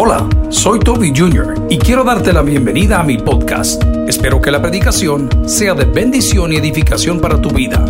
Hola, 0.00 0.28
soy 0.48 0.78
Toby 0.78 1.12
Jr. 1.12 1.66
y 1.68 1.76
quiero 1.76 2.04
darte 2.04 2.32
la 2.32 2.42
bienvenida 2.42 3.00
a 3.00 3.02
mi 3.02 3.18
podcast. 3.18 3.82
Espero 4.06 4.40
que 4.40 4.52
la 4.52 4.62
predicación 4.62 5.28
sea 5.48 5.74
de 5.74 5.86
bendición 5.86 6.52
y 6.52 6.56
edificación 6.56 7.18
para 7.18 7.42
tu 7.42 7.50
vida. 7.50 7.84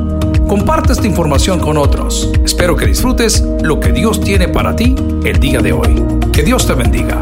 Comparte 0.48 0.94
esta 0.94 1.06
información 1.06 1.60
con 1.60 1.76
otros. 1.76 2.32
Espero 2.42 2.76
que 2.76 2.86
disfrutes 2.86 3.42
lo 3.60 3.79
que 3.79 3.92
Dios 3.92 4.22
tiene 4.22 4.48
para 4.48 4.74
ti 4.74 4.94
el 5.22 5.38
día 5.38 5.60
de 5.60 5.74
hoy. 5.74 6.02
Que 6.32 6.42
Dios 6.42 6.66
te 6.66 6.72
bendiga. 6.72 7.21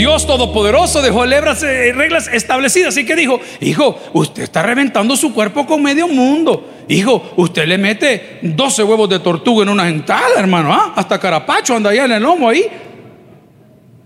Dios 0.00 0.26
Todopoderoso 0.26 1.02
dejó 1.02 1.26
eh, 1.26 1.92
reglas 1.92 2.26
establecidas. 2.32 2.94
Así 2.94 3.04
que 3.04 3.14
dijo, 3.14 3.38
hijo, 3.60 4.00
usted 4.14 4.44
está 4.44 4.62
reventando 4.62 5.14
su 5.14 5.34
cuerpo 5.34 5.66
con 5.66 5.82
medio 5.82 6.08
mundo. 6.08 6.66
Hijo, 6.88 7.34
usted 7.36 7.68
le 7.68 7.76
mete 7.76 8.38
12 8.40 8.82
huevos 8.82 9.10
de 9.10 9.18
tortuga 9.18 9.62
en 9.62 9.68
una 9.68 9.84
gentada, 9.84 10.38
hermano. 10.38 10.72
¿ah? 10.72 10.94
Hasta 10.96 11.20
carapacho 11.20 11.76
anda 11.76 11.90
allá 11.90 12.06
en 12.06 12.12
el 12.12 12.22
lomo 12.22 12.48
ahí. 12.48 12.64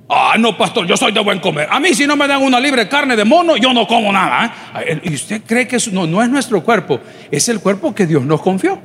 Ah, 0.09 0.35
no, 0.37 0.59
pastor, 0.59 0.85
yo 0.85 0.97
soy 0.97 1.13
de 1.13 1.21
buen 1.21 1.39
comer. 1.39 1.69
A 1.71 1.79
mí 1.79 1.95
si 1.95 2.09
no 2.09 2.17
me 2.17 2.27
dan 2.27 2.43
una 2.43 2.59
libre 2.59 2.89
carne 2.89 3.15
de 3.15 3.25
mono, 3.25 3.57
yo 3.57 3.73
no 3.73 3.87
como 3.87 4.13
nada. 4.13 4.53
¿eh? 4.85 4.99
¿Y 5.05 5.15
usted 5.15 5.43
cree 5.47 5.69
que 5.69 5.79
no 5.93 6.23
es 6.25 6.29
nuestro 6.29 6.65
cuerpo? 6.65 6.99
Es 7.31 7.49
el 7.49 7.61
cuerpo 7.61 7.95
que 7.95 8.05
Dios 8.05 8.25
nos 8.25 8.43
confió. 8.43 8.81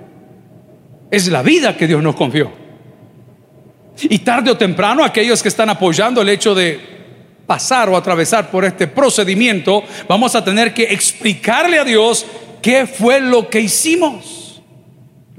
Es 1.09 1.27
la 1.27 1.41
vida 1.41 1.75
que 1.75 1.87
Dios 1.87 2.03
nos 2.03 2.15
confió. 2.15 2.51
Y 3.99 4.19
tarde 4.19 4.51
o 4.51 4.57
temprano 4.57 5.03
aquellos 5.03 5.41
que 5.41 5.49
están 5.49 5.69
apoyando 5.69 6.21
el 6.21 6.29
hecho 6.29 6.53
de 6.53 6.98
pasar 7.49 7.89
o 7.89 7.97
atravesar 7.97 8.51
por 8.51 8.63
este 8.63 8.85
procedimiento, 8.85 9.83
vamos 10.07 10.35
a 10.35 10.43
tener 10.45 10.71
que 10.71 10.83
explicarle 10.83 11.79
a 11.79 11.83
Dios 11.83 12.23
qué 12.61 12.85
fue 12.85 13.19
lo 13.19 13.49
que 13.49 13.61
hicimos. 13.61 14.48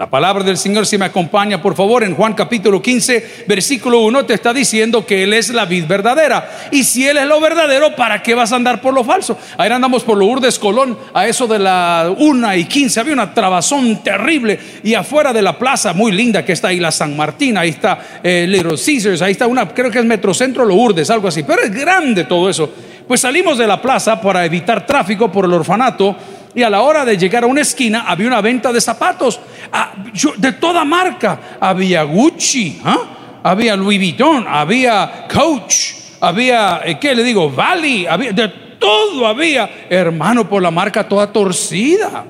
La 0.00 0.08
palabra 0.08 0.42
del 0.42 0.56
Señor, 0.56 0.86
si 0.86 0.96
me 0.96 1.04
acompaña, 1.04 1.60
por 1.60 1.76
favor, 1.76 2.02
en 2.02 2.14
Juan 2.14 2.32
capítulo 2.32 2.80
15, 2.80 3.44
versículo 3.46 4.00
1, 4.00 4.24
te 4.24 4.32
está 4.32 4.54
diciendo 4.54 5.04
que 5.04 5.24
Él 5.24 5.34
es 5.34 5.50
la 5.50 5.66
vid 5.66 5.84
verdadera. 5.86 6.68
Y 6.70 6.84
si 6.84 7.06
Él 7.06 7.18
es 7.18 7.26
lo 7.26 7.38
verdadero, 7.38 7.94
¿para 7.94 8.22
qué 8.22 8.34
vas 8.34 8.50
a 8.50 8.56
andar 8.56 8.80
por 8.80 8.94
lo 8.94 9.04
falso? 9.04 9.36
Ahí 9.58 9.70
andamos 9.70 10.02
por 10.02 10.16
lo 10.16 10.24
Urdes 10.24 10.58
Colón, 10.58 10.96
a 11.12 11.28
eso 11.28 11.46
de 11.46 11.58
la 11.58 12.14
1 12.16 12.56
y 12.56 12.64
15, 12.64 12.98
había 12.98 13.12
una 13.12 13.34
trabazón 13.34 14.02
terrible. 14.02 14.58
Y 14.82 14.94
afuera 14.94 15.34
de 15.34 15.42
la 15.42 15.58
plaza, 15.58 15.92
muy 15.92 16.12
linda, 16.12 16.46
que 16.46 16.52
está 16.52 16.68
ahí 16.68 16.80
la 16.80 16.92
San 16.92 17.14
Martín, 17.14 17.58
ahí 17.58 17.68
está 17.68 17.98
eh, 18.22 18.46
Little 18.48 18.78
Caesars, 18.82 19.20
ahí 19.20 19.32
está 19.32 19.46
una, 19.48 19.68
creo 19.68 19.90
que 19.90 19.98
es 19.98 20.04
Metrocentro 20.06 20.64
Lo 20.64 20.76
Urdes, 20.76 21.10
algo 21.10 21.28
así. 21.28 21.42
Pero 21.42 21.60
es 21.60 21.70
grande 21.70 22.24
todo 22.24 22.48
eso. 22.48 22.72
Pues 23.06 23.20
salimos 23.20 23.58
de 23.58 23.66
la 23.66 23.82
plaza 23.82 24.18
para 24.18 24.46
evitar 24.46 24.86
tráfico 24.86 25.30
por 25.30 25.44
el 25.44 25.52
orfanato 25.52 26.16
y 26.54 26.62
a 26.62 26.70
la 26.70 26.82
hora 26.82 27.04
de 27.04 27.16
llegar 27.16 27.44
a 27.44 27.46
una 27.46 27.60
esquina 27.60 28.04
había 28.06 28.26
una 28.26 28.40
venta 28.40 28.72
de 28.72 28.80
zapatos 28.80 29.40
ah, 29.72 29.92
de 30.36 30.52
toda 30.52 30.84
marca. 30.84 31.40
Había 31.60 32.02
Gucci, 32.02 32.80
¿ah? 32.84 33.40
había 33.42 33.76
Louis 33.76 33.98
Vuitton, 33.98 34.46
había 34.48 35.26
Coach, 35.32 35.92
había, 36.20 36.82
eh, 36.84 36.98
¿qué 36.98 37.14
le 37.14 37.22
digo? 37.22 37.50
Valley, 37.50 38.06
había, 38.06 38.32
de 38.32 38.48
todo 38.78 39.26
había, 39.26 39.86
hermano, 39.88 40.48
por 40.48 40.62
la 40.62 40.70
marca 40.70 41.06
toda 41.06 41.32
torcida. 41.32 42.24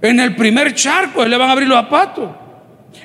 En 0.00 0.20
el 0.20 0.34
primer 0.34 0.74
charco 0.74 1.24
le 1.24 1.36
van 1.36 1.48
a 1.48 1.52
abrir 1.52 1.68
los 1.68 1.78
zapatos. 1.78 2.30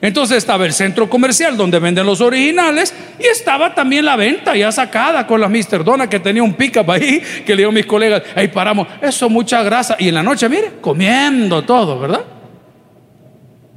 Entonces 0.02 0.38
estaba 0.38 0.66
el 0.66 0.74
centro 0.74 1.10
comercial 1.10 1.56
donde 1.56 1.80
venden 1.80 2.06
los 2.06 2.20
originales 2.20 2.94
y 3.20 3.26
estaba 3.26 3.74
también 3.74 4.06
la 4.06 4.16
venta 4.16 4.56
ya 4.56 4.72
sacada 4.72 5.26
con 5.26 5.40
la 5.40 5.48
Mr. 5.48 5.84
Donna 5.84 6.10
que 6.10 6.20
tenía 6.20 6.44
un 6.44 6.54
pick-up 6.54 6.90
ahí 6.92 7.22
que 7.46 7.56
le 7.56 7.62
digo 7.62 7.70
a 7.70 7.74
mis 7.74 7.86
colegas, 7.86 8.24
ahí 8.36 8.48
paramos, 8.48 8.88
eso 9.02 9.30
mucha 9.30 9.64
grasa. 9.64 9.96
Y 10.00 10.10
en 10.10 10.16
la 10.16 10.24
noche, 10.24 10.50
mire, 10.50 10.74
comiendo 10.82 11.64
todo, 11.64 12.00
¿verdad? 12.00 12.24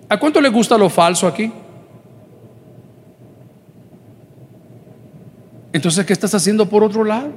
¿A 0.09 0.17
cuánto 0.19 0.41
le 0.41 0.49
gusta 0.49 0.79
lo 0.79 0.89
falso 0.89 1.27
aquí? 1.27 1.51
Entonces, 5.73 6.07
¿qué 6.07 6.13
estás 6.13 6.35
haciendo 6.35 6.69
por 6.69 6.83
otro 6.83 7.05
lado? 7.05 7.31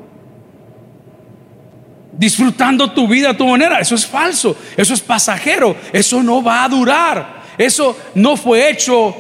Disfrutando 2.14 2.92
tu 2.92 3.08
vida 3.08 3.32
a 3.32 3.38
tu 3.38 3.46
manera. 3.46 3.80
Eso 3.80 3.96
es 3.96 4.06
falso, 4.06 4.56
eso 4.78 4.94
es 4.94 5.02
pasajero, 5.02 5.76
eso 5.92 6.24
no 6.24 6.42
va 6.42 6.64
a 6.64 6.70
durar. 6.70 7.39
Eso 7.60 7.96
no 8.16 8.38
fue 8.38 8.70
hecho 8.70 9.14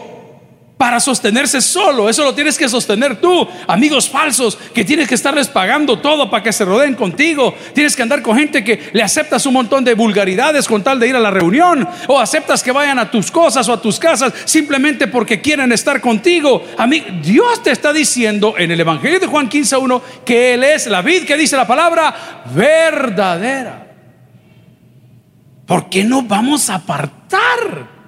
para 0.80 1.02
sostenerse 1.02 1.60
solo, 1.60 2.08
eso 2.08 2.24
lo 2.24 2.34
tienes 2.34 2.58
que 2.58 2.70
sostener 2.70 3.20
tú. 3.20 3.46
Amigos 3.68 4.10
falsos 4.10 4.58
que 4.74 4.86
tienes 4.86 5.10
que 5.10 5.16
estarles 5.16 5.50
pagando 5.50 6.00
todo 6.00 6.30
para 6.30 6.42
que 6.42 6.54
se 6.54 6.64
rodeen 6.64 6.96
contigo. 6.96 7.54
Tienes 7.74 7.98
que 7.98 8.02
andar 8.02 8.22
con 8.22 8.38
gente 8.38 8.64
que 8.64 8.90
le 8.94 9.04
aceptas 9.04 9.46
un 9.46 9.56
montón 9.56 9.84
de 9.84 9.94
vulgaridades 9.94 10.70
con 10.70 10.82
tal 10.82 10.98
de 10.98 11.10
ir 11.10 11.18
a 11.18 11.20
la 11.20 11.32
reunión. 11.32 11.86
O 12.08 12.18
aceptas 12.18 12.64
que 12.64 12.72
vayan 12.72 12.98
a 12.98 13.12
tus 13.12 13.30
cosas 13.30 13.68
o 13.68 13.74
a 13.74 13.82
tus 13.82 14.00
casas 14.00 14.32
simplemente 14.46 15.08
porque 15.08 15.42
quieren 15.42 15.74
estar 15.74 16.00
contigo. 16.00 16.64
A 16.78 16.88
mí, 16.88 17.04
Dios 17.22 17.62
te 17.62 17.72
está 17.72 17.92
diciendo 17.92 18.54
en 18.58 18.72
el 18.72 18.80
Evangelio 18.80 19.20
de 19.20 19.28
Juan 19.28 19.50
15.1 19.50 20.02
que 20.24 20.54
Él 20.54 20.64
es 20.64 20.88
la 20.88 21.02
vid 21.02 21.26
que 21.26 21.36
dice 21.36 21.58
la 21.58 21.68
palabra 21.68 22.46
verdadera. 22.56 23.86
¿Por 25.66 25.90
qué 25.90 26.06
no 26.06 26.22
vamos 26.22 26.70
a 26.70 26.76
apartar? 26.76 27.99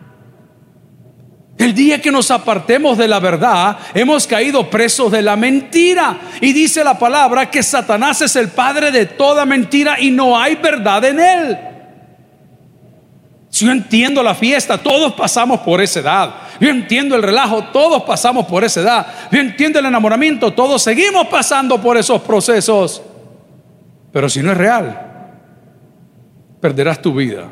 El 1.61 1.75
día 1.75 2.01
que 2.01 2.11
nos 2.11 2.31
apartemos 2.31 2.97
de 2.97 3.07
la 3.07 3.19
verdad, 3.19 3.77
hemos 3.93 4.25
caído 4.25 4.67
presos 4.67 5.11
de 5.11 5.21
la 5.21 5.35
mentira. 5.35 6.19
Y 6.41 6.53
dice 6.53 6.83
la 6.83 6.97
palabra 6.97 7.51
que 7.51 7.61
Satanás 7.61 8.19
es 8.23 8.35
el 8.35 8.47
padre 8.47 8.91
de 8.91 9.05
toda 9.05 9.45
mentira 9.45 9.99
y 9.99 10.09
no 10.09 10.35
hay 10.35 10.55
verdad 10.55 11.05
en 11.05 11.19
él. 11.19 11.59
Si 13.49 13.67
yo 13.67 13.71
entiendo 13.71 14.23
la 14.23 14.33
fiesta, 14.33 14.79
todos 14.79 15.13
pasamos 15.13 15.59
por 15.59 15.81
esa 15.81 15.99
edad. 15.99 16.33
Yo 16.59 16.67
entiendo 16.67 17.15
el 17.15 17.21
relajo, 17.21 17.65
todos 17.65 18.01
pasamos 18.01 18.47
por 18.47 18.63
esa 18.63 18.81
edad. 18.81 19.07
Yo 19.31 19.39
entiendo 19.39 19.77
el 19.77 19.85
enamoramiento, 19.85 20.51
todos 20.53 20.81
seguimos 20.81 21.27
pasando 21.27 21.79
por 21.79 21.95
esos 21.95 22.23
procesos. 22.23 23.03
Pero 24.11 24.27
si 24.29 24.41
no 24.41 24.51
es 24.51 24.57
real, 24.57 24.99
perderás 26.59 26.99
tu 26.99 27.13
vida. 27.13 27.43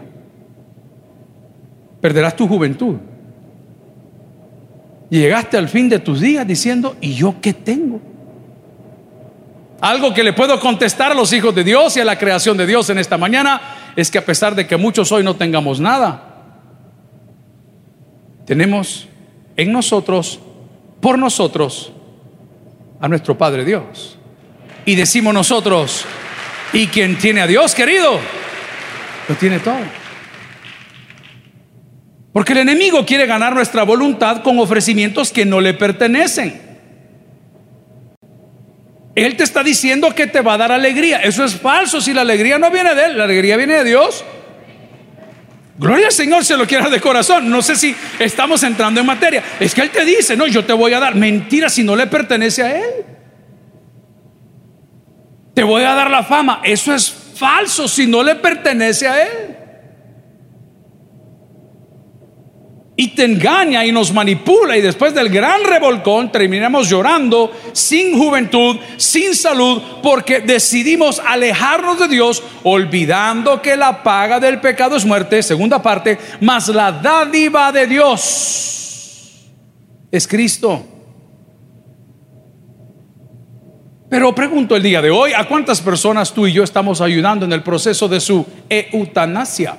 Perderás 2.01 2.35
tu 2.35 2.47
juventud 2.47 2.95
llegaste 5.17 5.57
al 5.57 5.69
fin 5.69 5.89
de 5.89 5.99
tus 5.99 6.21
días 6.21 6.45
diciendo, 6.45 6.95
¿y 7.01 7.15
yo 7.15 7.35
qué 7.41 7.53
tengo? 7.53 7.99
Algo 9.81 10.13
que 10.13 10.23
le 10.23 10.33
puedo 10.33 10.59
contestar 10.59 11.11
a 11.11 11.15
los 11.15 11.31
hijos 11.33 11.55
de 11.55 11.63
Dios 11.63 11.95
y 11.97 12.01
a 12.01 12.05
la 12.05 12.17
creación 12.17 12.57
de 12.57 12.67
Dios 12.67 12.89
en 12.89 12.97
esta 12.97 13.17
mañana 13.17 13.61
es 13.95 14.11
que 14.11 14.17
a 14.17 14.25
pesar 14.25 14.53
de 14.53 14.67
que 14.67 14.77
muchos 14.77 15.11
hoy 15.11 15.23
no 15.23 15.35
tengamos 15.35 15.79
nada, 15.79 16.25
tenemos 18.45 19.07
en 19.55 19.71
nosotros, 19.71 20.39
por 20.99 21.17
nosotros, 21.17 21.93
a 22.99 23.07
nuestro 23.07 23.37
Padre 23.37 23.63
Dios. 23.63 24.17
Y 24.85 24.95
decimos 24.95 25.33
nosotros, 25.33 26.05
¿y 26.73 26.87
quien 26.87 27.17
tiene 27.17 27.41
a 27.41 27.47
Dios, 27.47 27.73
querido? 27.73 28.19
Lo 29.27 29.35
tiene 29.35 29.59
todo. 29.59 29.77
Porque 32.33 32.53
el 32.53 32.59
enemigo 32.59 33.05
quiere 33.05 33.25
ganar 33.25 33.53
nuestra 33.53 33.83
voluntad 33.83 34.43
con 34.43 34.59
ofrecimientos 34.59 35.31
que 35.31 35.45
no 35.45 35.61
le 35.61 35.73
pertenecen. 35.73 36.69
Él 39.15 39.35
te 39.35 39.43
está 39.43 39.63
diciendo 39.63 40.13
que 40.13 40.27
te 40.27 40.41
va 40.41 40.53
a 40.53 40.57
dar 40.57 40.71
alegría. 40.71 41.17
Eso 41.17 41.43
es 41.43 41.55
falso. 41.55 41.99
Si 41.99 42.13
la 42.13 42.21
alegría 42.21 42.59
no 42.59 42.69
viene 42.71 42.93
de 42.95 43.05
Él, 43.05 43.17
la 43.17 43.23
alegría 43.23 43.57
viene 43.57 43.75
de 43.75 43.83
Dios. 43.83 44.23
Gloria 45.77 46.07
al 46.07 46.11
Señor 46.11 46.45
se 46.45 46.55
lo 46.55 46.67
quiera 46.67 46.89
de 46.89 47.01
corazón. 47.01 47.49
No 47.49 47.61
sé 47.61 47.75
si 47.75 47.95
estamos 48.19 48.61
entrando 48.63 48.99
en 48.99 49.05
materia. 49.05 49.43
Es 49.59 49.73
que 49.73 49.81
Él 49.81 49.89
te 49.89 50.05
dice, 50.05 50.37
no, 50.37 50.45
yo 50.45 50.63
te 50.63 50.73
voy 50.73 50.93
a 50.93 50.99
dar. 50.99 51.15
Mentira 51.15 51.69
si 51.69 51.83
no 51.83 51.95
le 51.95 52.07
pertenece 52.07 52.63
a 52.63 52.77
Él. 52.77 53.05
Te 55.53 55.63
voy 55.63 55.83
a 55.83 55.95
dar 55.95 56.11
la 56.11 56.23
fama. 56.23 56.61
Eso 56.63 56.93
es 56.93 57.11
falso 57.11 57.87
si 57.87 58.05
no 58.05 58.23
le 58.23 58.35
pertenece 58.35 59.07
a 59.07 59.23
Él. 59.23 59.58
Y 62.99 63.07
te 63.07 63.23
engaña 63.23 63.85
y 63.85 63.93
nos 63.93 64.11
manipula 64.11 64.75
y 64.75 64.81
después 64.81 65.13
del 65.13 65.29
gran 65.29 65.63
revolcón 65.63 66.33
terminamos 66.33 66.89
llorando 66.89 67.49
sin 67.71 68.19
juventud, 68.19 68.75
sin 68.97 69.33
salud, 69.35 69.81
porque 70.03 70.41
decidimos 70.41 71.21
alejarnos 71.25 71.97
de 71.97 72.09
Dios 72.09 72.43
olvidando 72.63 73.61
que 73.61 73.77
la 73.77 74.03
paga 74.03 74.41
del 74.41 74.59
pecado 74.59 74.97
es 74.97 75.05
muerte, 75.05 75.41
segunda 75.41 75.81
parte, 75.81 76.17
más 76.41 76.67
la 76.67 76.91
dádiva 76.91 77.71
de 77.71 77.87
Dios 77.87 79.47
es 80.11 80.27
Cristo. 80.27 80.85
Pero 84.09 84.35
pregunto 84.35 84.75
el 84.75 84.83
día 84.83 85.01
de 85.01 85.09
hoy, 85.09 85.31
¿a 85.31 85.47
cuántas 85.47 85.79
personas 85.79 86.33
tú 86.33 86.47
y 86.47 86.51
yo 86.51 86.65
estamos 86.65 86.99
ayudando 86.99 87.45
en 87.45 87.53
el 87.53 87.63
proceso 87.63 88.09
de 88.09 88.19
su 88.19 88.45
eutanasia? 88.67 89.77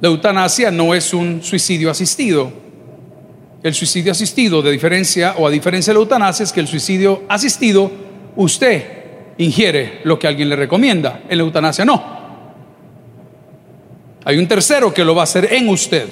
La 0.00 0.08
eutanasia 0.08 0.70
no 0.70 0.94
es 0.94 1.12
un 1.12 1.42
suicidio 1.42 1.90
asistido. 1.90 2.50
El 3.62 3.74
suicidio 3.74 4.12
asistido, 4.12 4.62
de 4.62 4.70
diferencia 4.70 5.34
o 5.36 5.46
a 5.46 5.50
diferencia 5.50 5.92
de 5.92 5.98
la 5.98 6.02
eutanasia, 6.02 6.44
es 6.44 6.52
que 6.52 6.60
el 6.60 6.66
suicidio 6.66 7.24
asistido, 7.28 7.90
usted 8.36 8.82
ingiere 9.36 10.00
lo 10.04 10.18
que 10.18 10.26
alguien 10.26 10.48
le 10.48 10.56
recomienda. 10.56 11.22
En 11.28 11.36
la 11.36 11.44
eutanasia 11.44 11.84
no. 11.84 12.20
Hay 14.24 14.38
un 14.38 14.48
tercero 14.48 14.92
que 14.92 15.04
lo 15.04 15.14
va 15.14 15.22
a 15.22 15.24
hacer 15.24 15.52
en 15.52 15.68
usted. 15.68 16.08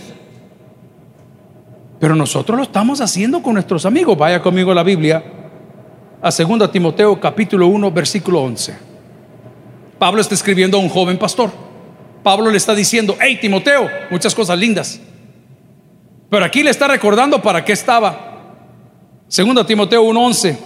Pero 1.98 2.14
nosotros 2.14 2.56
lo 2.56 2.64
estamos 2.64 3.00
haciendo 3.00 3.42
con 3.42 3.54
nuestros 3.54 3.86
amigos. 3.86 4.16
Vaya 4.16 4.42
conmigo 4.42 4.72
a 4.72 4.74
la 4.74 4.82
Biblia, 4.82 5.22
a 6.20 6.30
2 6.30 6.70
Timoteo 6.70 7.18
capítulo 7.18 7.66
1, 7.68 7.90
versículo 7.90 8.42
11. 8.42 8.76
Pablo 9.98 10.20
está 10.20 10.34
escribiendo 10.34 10.76
a 10.76 10.80
un 10.80 10.90
joven 10.90 11.18
pastor. 11.18 11.67
Pablo 12.22 12.50
le 12.50 12.56
está 12.56 12.74
diciendo, 12.74 13.16
hey 13.20 13.38
Timoteo, 13.40 13.88
muchas 14.10 14.34
cosas 14.34 14.58
lindas. 14.58 15.00
Pero 16.30 16.44
aquí 16.44 16.62
le 16.62 16.70
está 16.70 16.88
recordando 16.88 17.40
para 17.40 17.64
qué 17.64 17.72
estaba. 17.72 18.26
2 19.28 19.66
Timoteo 19.66 20.04
1:11, 20.04 20.56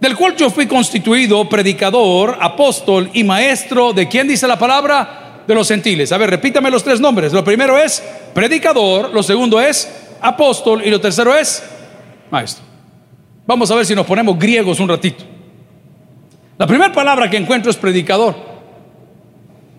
del 0.00 0.16
cual 0.16 0.36
yo 0.36 0.50
fui 0.50 0.66
constituido 0.66 1.48
predicador, 1.48 2.36
apóstol 2.40 3.10
y 3.12 3.24
maestro 3.24 3.92
de 3.92 4.08
quién 4.08 4.28
dice 4.28 4.46
la 4.46 4.58
palabra 4.58 5.42
de 5.46 5.54
los 5.54 5.68
gentiles. 5.68 6.12
A 6.12 6.18
ver, 6.18 6.30
repítame 6.30 6.70
los 6.70 6.84
tres 6.84 7.00
nombres. 7.00 7.32
Lo 7.32 7.44
primero 7.44 7.78
es 7.78 8.02
predicador, 8.34 9.12
lo 9.12 9.22
segundo 9.22 9.60
es 9.60 9.88
apóstol 10.20 10.82
y 10.84 10.90
lo 10.90 11.00
tercero 11.00 11.34
es 11.34 11.62
maestro. 12.30 12.64
Vamos 13.46 13.70
a 13.70 13.74
ver 13.74 13.86
si 13.86 13.94
nos 13.94 14.06
ponemos 14.06 14.38
griegos 14.38 14.78
un 14.78 14.88
ratito. 14.88 15.24
La 16.58 16.66
primera 16.66 16.92
palabra 16.92 17.30
que 17.30 17.36
encuentro 17.36 17.70
es 17.70 17.76
predicador. 17.76 18.47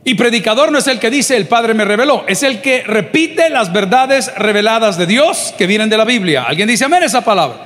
Y 0.10 0.16
predicador 0.16 0.72
no 0.72 0.80
es 0.80 0.88
el 0.88 0.98
que 0.98 1.12
dice 1.12 1.38
el 1.38 1.46
Padre 1.46 1.76
me 1.76 1.86
reveló, 1.86 2.24
es 2.28 2.42
el 2.42 2.62
que 2.62 2.82
repite 2.82 3.48
las 3.52 3.72
verdades 3.72 4.34
reveladas 4.36 4.98
de 4.98 5.06
Dios 5.06 5.54
que 5.56 5.68
vienen 5.68 5.88
de 5.88 5.98
la 5.98 6.04
Biblia. 6.04 6.46
¿Alguien 6.48 6.68
dice 6.68 6.86
amén 6.86 7.04
esa 7.04 7.24
palabra? 7.24 7.58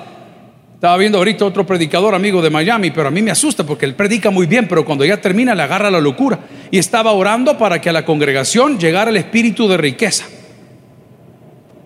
Estaba 0.73 0.97
viendo 0.97 1.19
ahorita 1.19 1.45
otro 1.45 1.65
predicador 1.65 2.13
amigo 2.13 2.41
de 2.41 2.49
Miami, 2.49 2.91
pero 2.91 3.07
a 3.07 3.11
mí 3.11 3.21
me 3.21 3.31
asusta 3.31 3.65
porque 3.65 3.85
él 3.85 3.95
predica 3.95 4.29
muy 4.29 4.45
bien, 4.45 4.67
pero 4.67 4.83
cuando 4.83 5.05
ya 5.05 5.21
termina 5.21 5.55
le 5.55 5.63
agarra 5.63 5.89
la 5.89 6.01
locura. 6.01 6.37
Y 6.69 6.77
estaba 6.79 7.13
orando 7.13 7.57
para 7.57 7.79
que 7.79 7.89
a 7.89 7.93
la 7.93 8.03
congregación 8.03 8.77
llegara 8.77 9.09
el 9.09 9.15
espíritu 9.15 9.69
de 9.69 9.77
riqueza. 9.77 10.25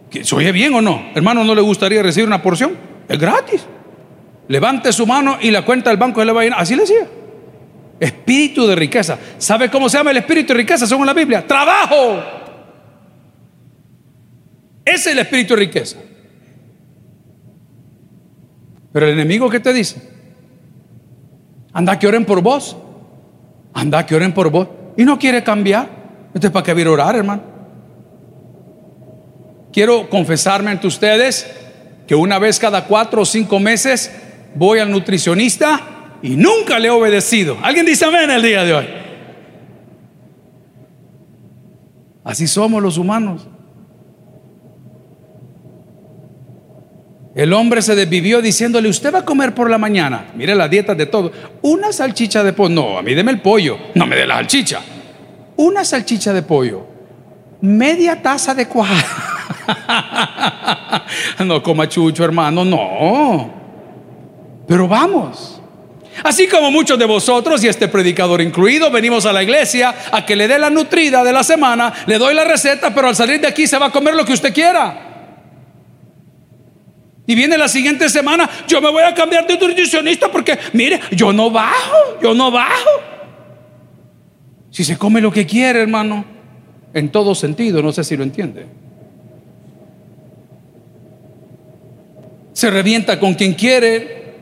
¿Se 0.10 0.36
oye 0.36 0.52
bien 0.52 0.74
o 0.74 0.82
no? 0.82 1.12
Hermano, 1.14 1.44
¿no 1.44 1.54
le 1.54 1.62
gustaría 1.62 2.02
recibir 2.02 2.26
una 2.26 2.42
porción? 2.42 2.76
Es 3.08 3.20
gratis. 3.20 3.64
Levante 4.48 4.92
su 4.92 5.06
mano 5.06 5.38
y 5.40 5.52
la 5.52 5.64
cuenta 5.64 5.92
del 5.92 6.00
banco 6.00 6.26
le 6.26 6.32
va 6.32 6.42
a. 6.42 6.62
Así 6.62 6.74
le 6.74 6.82
decía. 6.82 7.08
Espíritu 8.00 8.68
de 8.68 8.76
riqueza. 8.76 9.18
¿Sabe 9.38 9.70
cómo 9.72 9.90
se 9.90 9.98
llama 9.98 10.12
el 10.12 10.18
espíritu 10.18 10.54
de 10.54 10.60
riqueza 10.60 10.86
según 10.86 11.06
la 11.06 11.14
Biblia? 11.14 11.46
Trabajo. 11.46 12.22
Ese 14.86 14.96
es 14.96 15.08
el 15.08 15.20
espíritu 15.20 15.56
de 15.56 15.60
riqueza. 15.60 15.98
Pero 18.94 19.08
el 19.08 19.14
enemigo, 19.14 19.50
¿qué 19.50 19.60
te 19.60 19.74
dice? 19.74 20.02
Anda 21.74 22.00
que 22.00 22.08
oren 22.08 22.26
por 22.26 22.42
vos. 22.42 22.78
Anda 23.74 24.06
que 24.06 24.16
oren 24.16 24.34
por 24.34 24.50
vos. 24.50 24.68
Y 24.96 25.04
no 25.04 25.20
quiere 25.20 25.44
cambiar. 25.44 25.90
Entonces, 26.28 26.52
¿para 26.52 26.64
qué 26.64 26.84
a 26.84 26.90
orar, 26.90 27.16
hermano? 27.16 27.44
Quiero 29.72 30.10
confesarme 30.10 30.72
ante 30.72 30.88
ustedes 30.88 31.48
que 32.08 32.16
una 32.16 32.40
vez 32.40 32.60
cada 32.60 32.86
cuatro 32.86 33.24
o 33.24 33.26
cinco 33.26 33.60
meses 33.60 34.12
voy 34.56 34.80
al 34.80 34.90
nutricionista 34.90 35.97
y 36.22 36.36
nunca 36.36 36.80
le 36.80 36.88
he 36.88 36.92
obedecido. 36.92 37.58
¿Alguien 37.62 37.86
dice 37.86 38.06
amén 38.06 38.30
el 38.30 38.42
día 38.42 38.64
de 38.64 38.74
hoy? 38.74 38.86
Así 42.24 42.48
somos 42.48 42.82
los 42.82 42.98
humanos. 42.98 43.48
El 47.38 47.54
hombre 47.54 47.84
se 47.84 47.96
desvivió 47.96 48.42
diciéndole, 48.42 48.90
usted 48.90 49.14
va 49.14 49.20
a 49.20 49.26
comer 49.26 49.54
por 49.54 49.70
la 49.70 49.78
mañana. 49.78 50.26
Mire 50.36 50.56
las 50.56 50.70
dietas 50.72 50.98
de 50.98 51.06
todo. 51.06 51.32
Una 51.62 51.94
salchicha 51.94 52.44
de 52.44 52.52
pollo. 52.52 52.74
No, 52.74 52.98
a 52.98 53.04
mí 53.04 53.14
deme 53.14 53.32
el 53.32 53.42
pollo. 53.42 53.78
No 53.94 54.08
me 54.08 54.16
dé 54.16 54.26
la 54.26 54.36
salchicha. 54.38 54.82
Una 55.56 55.86
salchicha 55.86 56.34
de 56.34 56.42
pollo. 56.42 56.86
Media 57.62 58.22
taza 58.22 58.56
de 58.56 58.68
cuajada. 58.68 59.06
no 61.46 61.62
coma 61.62 61.88
chucho, 61.88 62.26
hermano. 62.26 62.66
No. 62.66 63.54
Pero 64.68 64.88
vamos. 64.88 65.57
Así 66.24 66.48
como 66.48 66.72
muchos 66.72 66.98
de 66.98 67.06
vosotros, 67.06 67.64
y 67.64 67.68
este 67.68 67.88
predicador 67.88 68.42
incluido, 68.42 68.90
venimos 68.92 69.26
a 69.26 69.34
la 69.34 69.44
iglesia 69.44 69.94
a 70.12 70.26
que 70.26 70.36
le 70.36 70.48
dé 70.48 70.58
la 70.58 70.70
nutrida 70.70 71.24
de 71.24 71.34
la 71.34 71.44
semana, 71.44 71.94
le 72.06 72.18
doy 72.18 72.34
la 72.34 72.44
receta, 72.44 72.94
pero 72.94 73.08
al 73.08 73.16
salir 73.16 73.40
de 73.42 73.48
aquí 73.48 73.68
se 73.68 73.78
va 73.78 73.88
a 73.88 73.92
comer 73.92 74.16
lo 74.16 74.26
que 74.26 74.34
usted 74.34 74.54
quiera. 74.54 75.04
Y 77.28 77.36
viene 77.36 77.58
la 77.58 77.68
siguiente 77.68 78.10
semana, 78.10 78.50
yo 78.68 78.80
me 78.82 78.90
voy 78.90 79.04
a 79.04 79.14
cambiar 79.14 79.46
de 79.46 79.58
nutricionista 79.58 80.32
porque, 80.32 80.58
mire, 80.72 81.02
yo 81.12 81.34
no 81.34 81.52
bajo, 81.52 82.22
yo 82.22 82.34
no 82.34 82.50
bajo. 82.50 82.90
Si 84.72 84.86
se 84.86 84.98
come 84.98 85.20
lo 85.20 85.32
que 85.32 85.46
quiere, 85.46 85.82
hermano, 85.82 86.24
en 86.94 87.10
todo 87.10 87.36
sentido, 87.36 87.82
no 87.82 87.92
sé 87.92 88.06
si 88.06 88.16
lo 88.16 88.24
entiende. 88.24 88.66
Se 92.54 92.72
revienta 92.72 93.20
con 93.20 93.34
quien 93.34 93.54
quiere, 93.54 94.34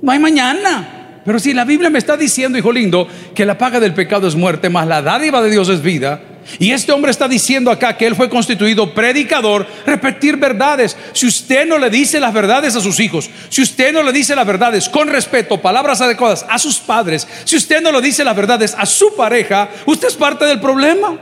no 0.00 0.10
hay 0.10 0.18
mañana. 0.18 0.95
Pero 1.26 1.40
si 1.40 1.52
la 1.52 1.64
Biblia 1.64 1.90
me 1.90 1.98
está 1.98 2.16
diciendo, 2.16 2.56
hijo 2.56 2.70
lindo, 2.70 3.08
que 3.34 3.44
la 3.44 3.58
paga 3.58 3.80
del 3.80 3.92
pecado 3.92 4.28
es 4.28 4.36
muerte, 4.36 4.70
más 4.70 4.86
la 4.86 5.02
dádiva 5.02 5.42
de 5.42 5.50
Dios 5.50 5.68
es 5.68 5.82
vida, 5.82 6.20
y 6.60 6.70
este 6.70 6.92
hombre 6.92 7.10
está 7.10 7.26
diciendo 7.26 7.72
acá 7.72 7.96
que 7.96 8.06
él 8.06 8.14
fue 8.14 8.30
constituido 8.30 8.94
predicador, 8.94 9.66
repetir 9.84 10.36
verdades. 10.36 10.96
Si 11.12 11.26
usted 11.26 11.66
no 11.66 11.78
le 11.78 11.90
dice 11.90 12.20
las 12.20 12.32
verdades 12.32 12.76
a 12.76 12.80
sus 12.80 13.00
hijos, 13.00 13.28
si 13.48 13.62
usted 13.62 13.92
no 13.92 14.04
le 14.04 14.12
dice 14.12 14.36
las 14.36 14.46
verdades 14.46 14.88
con 14.88 15.08
respeto, 15.08 15.60
palabras 15.60 16.00
adecuadas 16.00 16.46
a 16.48 16.60
sus 16.60 16.78
padres, 16.78 17.26
si 17.44 17.56
usted 17.56 17.82
no 17.82 17.90
le 17.90 18.00
dice 18.00 18.22
las 18.22 18.36
verdades 18.36 18.76
a 18.78 18.86
su 18.86 19.16
pareja, 19.16 19.68
usted 19.86 20.06
es 20.06 20.14
parte 20.14 20.44
del 20.44 20.60
problema. 20.60 21.18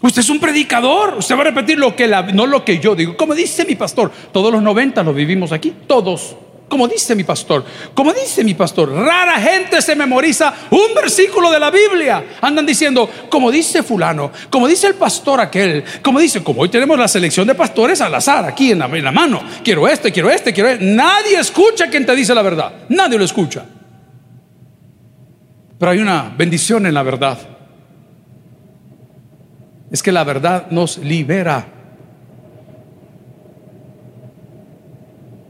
Usted 0.00 0.20
es 0.20 0.30
un 0.30 0.38
predicador, 0.38 1.16
usted 1.18 1.34
va 1.34 1.40
a 1.40 1.44
repetir 1.44 1.78
lo 1.78 1.96
que 1.96 2.06
no 2.06 2.46
lo 2.46 2.64
que 2.64 2.78
yo 2.78 2.94
digo. 2.94 3.16
Como 3.16 3.34
dice 3.34 3.64
mi 3.64 3.74
pastor, 3.74 4.12
todos 4.32 4.52
los 4.52 4.62
90 4.62 5.02
lo 5.02 5.12
vivimos 5.12 5.50
aquí, 5.50 5.72
todos. 5.88 6.36
Como 6.68 6.88
dice 6.88 7.14
mi 7.14 7.24
pastor, 7.24 7.64
como 7.92 8.12
dice 8.12 8.42
mi 8.42 8.54
pastor, 8.54 8.90
rara 8.90 9.38
gente 9.38 9.82
se 9.82 9.94
memoriza 9.94 10.52
un 10.70 10.94
versículo 10.94 11.50
de 11.50 11.60
la 11.60 11.70
Biblia. 11.70 12.24
Andan 12.40 12.64
diciendo, 12.64 13.08
como 13.28 13.50
dice 13.50 13.82
fulano, 13.82 14.32
como 14.50 14.66
dice 14.66 14.86
el 14.86 14.94
pastor 14.94 15.40
aquel, 15.40 15.84
como 16.02 16.18
dice, 16.18 16.42
como 16.42 16.62
hoy 16.62 16.70
tenemos 16.70 16.98
la 16.98 17.06
selección 17.06 17.46
de 17.46 17.54
pastores 17.54 18.00
al 18.00 18.14
azar 18.14 18.46
aquí 18.46 18.72
en 18.72 18.78
la, 18.78 18.88
mano. 19.12 19.42
Quiero 19.62 19.86
este, 19.86 20.10
quiero 20.10 20.30
este, 20.30 20.52
quiero 20.52 20.70
este. 20.70 20.84
Nadie 20.84 21.38
escucha 21.38 21.88
quien 21.88 22.06
te 22.06 22.16
dice 22.16 22.34
la 22.34 22.42
verdad. 22.42 22.72
Nadie 22.88 23.18
lo 23.18 23.24
escucha. 23.24 23.64
Pero 25.78 25.92
hay 25.92 25.98
una 25.98 26.32
bendición 26.36 26.86
en 26.86 26.94
la 26.94 27.02
verdad. 27.02 27.38
Es 29.90 30.02
que 30.02 30.12
la 30.12 30.24
verdad 30.24 30.68
nos 30.70 30.98
libera. 30.98 31.66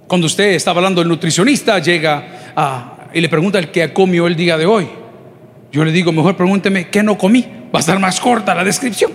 Cuando 0.06 0.26
usted 0.26 0.52
está 0.52 0.70
hablando 0.70 1.00
del 1.00 1.08
nutricionista, 1.08 1.78
llega 1.78 3.10
y 3.12 3.20
le 3.20 3.28
pregunta 3.28 3.58
el 3.58 3.70
que 3.70 3.92
comió 3.92 4.26
el 4.26 4.36
día 4.36 4.56
de 4.56 4.66
hoy. 4.66 4.88
Yo 5.72 5.84
le 5.84 5.92
digo, 5.92 6.12
mejor 6.12 6.36
pregúnteme 6.36 6.88
qué 6.88 7.02
no 7.02 7.18
comí. 7.18 7.44
Va 7.74 7.78
a 7.78 7.80
estar 7.80 7.98
más 7.98 8.20
corta 8.20 8.54
la 8.54 8.62
descripción. 8.64 9.12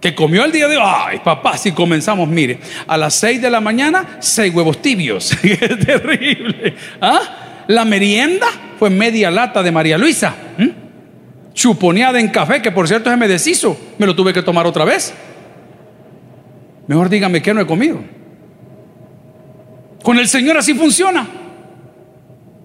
¿Qué 0.00 0.14
comió 0.14 0.44
el 0.44 0.52
día 0.52 0.68
de 0.68 0.76
hoy? 0.76 0.82
Ay, 0.84 1.20
papá, 1.22 1.56
si 1.56 1.72
comenzamos, 1.72 2.28
mire, 2.28 2.58
a 2.86 2.96
las 2.96 3.14
6 3.14 3.40
de 3.40 3.50
la 3.50 3.60
mañana, 3.60 4.18
seis 4.20 4.54
huevos 4.54 4.82
tibios. 4.82 5.32
es 5.42 5.58
terrible. 5.58 6.74
¿Ah? 7.00 7.64
La 7.68 7.84
merienda 7.84 8.46
fue 8.78 8.90
media 8.90 9.30
lata 9.30 9.62
de 9.62 9.72
María 9.72 9.98
Luisa. 9.98 10.34
Chuponeada 11.54 12.20
en 12.20 12.28
café, 12.28 12.60
que 12.60 12.70
por 12.70 12.86
cierto 12.86 13.10
se 13.10 13.16
me 13.16 13.28
deshizo. 13.28 13.78
Me 13.98 14.06
lo 14.06 14.14
tuve 14.14 14.32
que 14.32 14.42
tomar 14.42 14.66
otra 14.66 14.84
vez. 14.84 15.14
Mejor 16.86 17.08
dígame 17.08 17.42
qué 17.42 17.54
no 17.54 17.60
he 17.60 17.66
comido. 17.66 18.00
Con 20.06 20.20
el 20.20 20.28
Señor 20.28 20.56
así 20.56 20.72
funciona. 20.72 21.26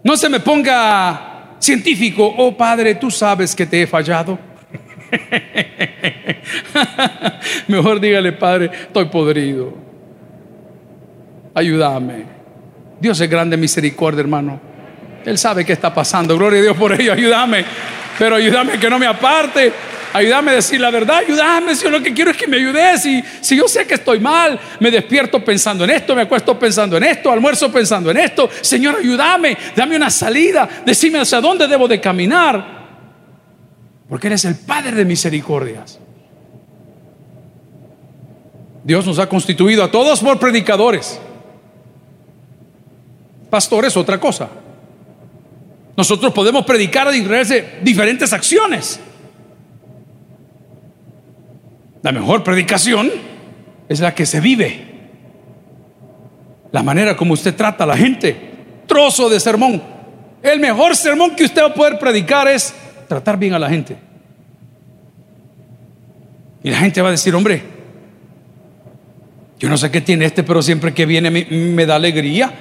No 0.04 0.16
se 0.16 0.30
me 0.30 0.42
ponga 0.42 1.56
científico, 1.58 2.32
oh 2.38 2.56
Padre, 2.56 2.94
tú 2.94 3.10
sabes 3.10 3.56
que 3.56 3.66
te 3.66 3.82
he 3.82 3.88
fallado. 3.88 4.38
Mejor 7.68 8.00
dígale, 8.00 8.34
Padre, 8.34 8.70
estoy 8.84 9.06
podrido. 9.06 9.74
Ayúdame. 11.56 12.26
Dios 13.00 13.20
es 13.20 13.28
grande 13.28 13.58
misericordia, 13.58 14.20
hermano. 14.20 14.62
Él 15.26 15.40
sabe 15.40 15.66
qué 15.66 15.74
está 15.74 15.92
pasando. 15.92 16.38
Gloria 16.38 16.60
a 16.60 16.62
Dios 16.62 16.78
por 16.78 16.94
ello. 16.94 17.12
Ayúdame. 17.12 17.66
Pero 18.20 18.36
ayúdame 18.36 18.78
que 18.78 18.88
no 18.88 19.00
me 19.00 19.08
aparte. 19.08 19.74
Ayúdame 20.14 20.52
a 20.52 20.56
decir 20.56 20.80
la 20.82 20.90
verdad, 20.90 21.18
ayúdame, 21.18 21.76
si 21.76 21.84
yo 21.86 21.90
lo 21.90 22.02
que 22.02 22.14
quiero 22.14 22.32
es 22.32 22.38
que 22.38 22.48
me 22.48 22.58
ayudes. 22.58 23.04
Si, 23.04 23.24
si 23.42 23.56
yo 23.56 23.68
sé 23.68 23.86
que 23.88 23.96
estoy 23.96 24.20
mal, 24.20 24.60
me 24.80 24.92
despierto 24.92 25.44
pensando 25.44 25.84
en 25.84 25.92
esto, 25.92 26.16
me 26.16 26.24
acuesto 26.24 26.58
pensando 26.60 26.98
en 26.98 27.04
esto, 27.04 27.32
almuerzo 27.32 27.72
pensando 27.72 28.12
en 28.12 28.18
esto. 28.18 28.50
Señor, 28.62 28.98
ayúdame, 29.00 29.58
dame 29.76 29.96
una 29.96 30.10
salida, 30.10 30.68
decime 30.86 31.20
hacia 31.20 31.40
dónde 31.40 31.68
debo 31.68 31.88
de 31.88 32.02
caminar. 32.02 32.82
Porque 34.10 34.28
eres 34.28 34.44
el 34.46 34.56
Padre 34.56 34.92
de 34.92 35.06
misericordias. 35.06 35.98
Dios 38.84 39.06
nos 39.06 39.20
ha 39.20 39.30
constituido 39.30 39.84
a 39.84 39.92
todos 39.92 40.20
por 40.20 40.40
predicadores. 40.40 41.20
Pastores, 43.50 43.96
otra 43.96 44.20
cosa. 44.20 44.50
Nosotros 45.96 46.34
podemos 46.34 46.66
predicar 46.66 47.08
a 47.08 47.12
diferentes 47.12 48.34
acciones. 48.34 49.00
La 52.02 52.12
mejor 52.12 52.44
predicación 52.44 53.12
es 53.88 54.00
la 54.00 54.16
que 54.16 54.26
se 54.26 54.40
vive. 54.40 54.92
La 56.72 56.84
manera 56.84 57.16
como 57.16 57.34
usted 57.34 57.56
trata 57.56 57.84
a 57.84 57.88
la 57.88 57.98
gente. 57.98 58.36
Trozo 58.88 59.30
de 59.30 59.40
sermón. 59.40 59.82
El 60.42 60.60
mejor 60.60 60.96
sermón 60.96 61.36
que 61.36 61.44
usted 61.44 61.62
va 61.62 61.68
a 61.68 61.74
poder 61.74 62.00
predicar 62.00 62.48
es 62.48 62.74
tratar 63.08 63.38
bien 63.38 63.54
a 63.54 63.60
la 63.60 63.70
gente. 63.70 63.98
Y 66.64 66.70
la 66.70 66.78
gente 66.78 67.02
va 67.02 67.10
a 67.10 67.12
decir, 67.12 67.36
hombre, 67.36 67.62
yo 69.60 69.70
no 69.70 69.78
sé 69.78 69.92
qué 69.92 70.02
tiene 70.02 70.26
este, 70.26 70.44
pero 70.44 70.62
siempre 70.62 70.94
que 70.94 71.06
viene 71.06 71.30
me, 71.30 71.46
me 71.46 71.86
da 71.86 71.96
alegría. 71.96 72.52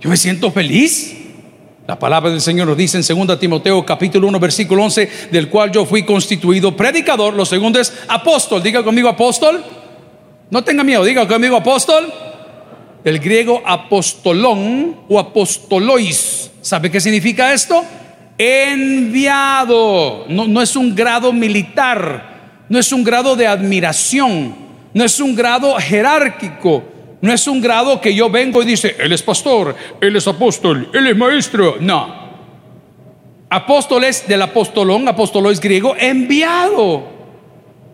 Yo 0.00 0.08
me 0.08 0.16
siento 0.16 0.50
feliz. 0.50 1.17
La 1.88 1.98
palabra 1.98 2.28
del 2.28 2.42
Señor 2.42 2.68
nos 2.68 2.76
dice 2.76 2.98
en 2.98 3.26
2 3.26 3.40
Timoteo 3.40 3.82
capítulo 3.82 4.28
1 4.28 4.38
versículo 4.38 4.84
11, 4.84 5.08
del 5.32 5.48
cual 5.48 5.72
yo 5.72 5.86
fui 5.86 6.02
constituido 6.02 6.76
predicador. 6.76 7.32
Lo 7.32 7.46
segundo 7.46 7.80
es 7.80 7.94
apóstol. 8.08 8.62
Diga 8.62 8.84
conmigo 8.84 9.08
apóstol. 9.08 9.64
No 10.50 10.62
tenga 10.62 10.84
miedo, 10.84 11.02
diga 11.02 11.26
conmigo 11.26 11.56
apóstol. 11.56 12.12
El 13.02 13.18
griego 13.18 13.62
apostolón 13.64 14.98
o 15.08 15.18
apostolois. 15.18 16.50
¿Sabe 16.60 16.90
qué 16.90 17.00
significa 17.00 17.54
esto? 17.54 17.82
Enviado. 18.36 20.26
No, 20.28 20.46
no 20.46 20.60
es 20.60 20.76
un 20.76 20.94
grado 20.94 21.32
militar, 21.32 22.66
no 22.68 22.78
es 22.78 22.92
un 22.92 23.02
grado 23.02 23.34
de 23.34 23.46
admiración, 23.46 24.54
no 24.92 25.04
es 25.04 25.18
un 25.20 25.34
grado 25.34 25.74
jerárquico, 25.76 26.84
no 27.20 27.32
es 27.32 27.46
un 27.48 27.60
grado 27.60 28.00
que 28.00 28.14
yo 28.14 28.30
vengo 28.30 28.62
y 28.62 28.66
dice, 28.66 28.96
él 28.98 29.12
es 29.12 29.22
pastor, 29.22 29.74
él 30.00 30.14
es 30.14 30.26
apóstol, 30.28 30.88
él 30.92 31.06
es 31.06 31.16
maestro. 31.16 31.76
No. 31.80 32.28
Apóstol 33.50 34.04
es 34.04 34.28
del 34.28 34.42
apostolón, 34.42 35.08
apóstolo 35.08 35.50
es 35.50 35.60
griego, 35.60 35.96
enviado. 35.98 37.18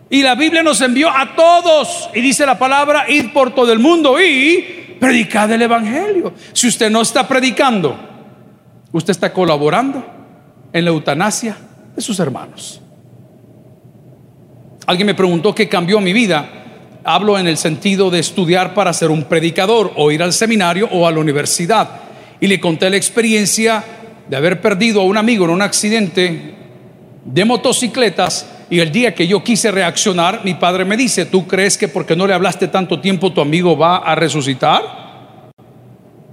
Y 0.09 0.21
la 0.21 0.35
Biblia 0.35 0.61
nos 0.61 0.81
envió 0.81 1.09
a 1.09 1.35
todos. 1.35 2.09
Y 2.13 2.21
dice 2.21 2.45
la 2.45 2.59
palabra, 2.59 3.09
id 3.09 3.31
por 3.33 3.55
todo 3.55 3.71
el 3.71 3.79
mundo 3.79 4.21
y 4.21 4.97
predicad 4.99 5.51
el 5.51 5.61
Evangelio. 5.63 6.33
Si 6.53 6.67
usted 6.67 6.91
no 6.91 7.01
está 7.01 7.27
predicando, 7.27 7.97
usted 8.91 9.11
está 9.11 9.33
colaborando 9.33 10.05
en 10.71 10.85
la 10.85 10.91
eutanasia 10.91 11.57
de 11.95 12.01
sus 12.01 12.19
hermanos. 12.19 12.81
Alguien 14.85 15.07
me 15.07 15.15
preguntó 15.15 15.55
qué 15.55 15.67
cambió 15.67 15.99
mi 15.99 16.13
vida. 16.13 16.64
Hablo 17.07 17.37
en 17.37 17.45
el 17.45 17.57
sentido 17.57 18.09
de 18.09 18.17
estudiar 18.17 18.73
para 18.73 18.91
ser 18.91 19.11
un 19.11 19.25
predicador 19.25 19.93
o 19.95 20.11
ir 20.11 20.23
al 20.23 20.33
seminario 20.33 20.89
o 20.91 21.05
a 21.05 21.11
la 21.11 21.19
universidad. 21.19 21.87
Y 22.39 22.47
le 22.47 22.59
conté 22.59 22.89
la 22.89 22.97
experiencia 22.97 23.83
de 24.27 24.35
haber 24.35 24.59
perdido 24.59 25.01
a 25.01 25.05
un 25.05 25.15
amigo 25.15 25.45
en 25.45 25.51
un 25.51 25.61
accidente 25.61 26.55
de 27.23 27.45
motocicletas 27.45 28.49
y 28.71 28.79
el 28.79 28.91
día 28.91 29.13
que 29.13 29.27
yo 29.27 29.43
quise 29.43 29.69
reaccionar, 29.69 30.41
mi 30.43 30.55
padre 30.55 30.83
me 30.83 30.97
dice, 30.97 31.25
¿tú 31.27 31.45
crees 31.45 31.77
que 31.77 31.87
porque 31.87 32.15
no 32.15 32.25
le 32.25 32.33
hablaste 32.33 32.67
tanto 32.69 32.99
tiempo 32.99 33.31
tu 33.31 33.39
amigo 33.39 33.77
va 33.77 33.97
a 33.97 34.15
resucitar? 34.15 35.51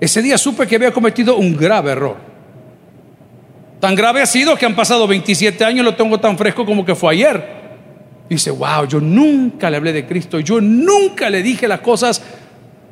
Ese 0.00 0.22
día 0.22 0.38
supe 0.38 0.66
que 0.66 0.76
había 0.76 0.90
cometido 0.90 1.36
un 1.36 1.54
grave 1.54 1.92
error. 1.92 2.16
Tan 3.78 3.94
grave 3.94 4.22
ha 4.22 4.26
sido 4.26 4.56
que 4.56 4.64
han 4.64 4.74
pasado 4.74 5.06
27 5.06 5.62
años, 5.64 5.84
lo 5.84 5.94
tengo 5.94 6.18
tan 6.18 6.38
fresco 6.38 6.64
como 6.64 6.82
que 6.82 6.94
fue 6.94 7.12
ayer. 7.12 7.61
Dice, 8.28 8.50
wow, 8.50 8.86
yo 8.88 9.00
nunca 9.00 9.68
le 9.68 9.76
hablé 9.76 9.92
de 9.92 10.06
Cristo, 10.06 10.40
yo 10.40 10.60
nunca 10.60 11.28
le 11.28 11.42
dije 11.42 11.68
las 11.68 11.80
cosas 11.80 12.22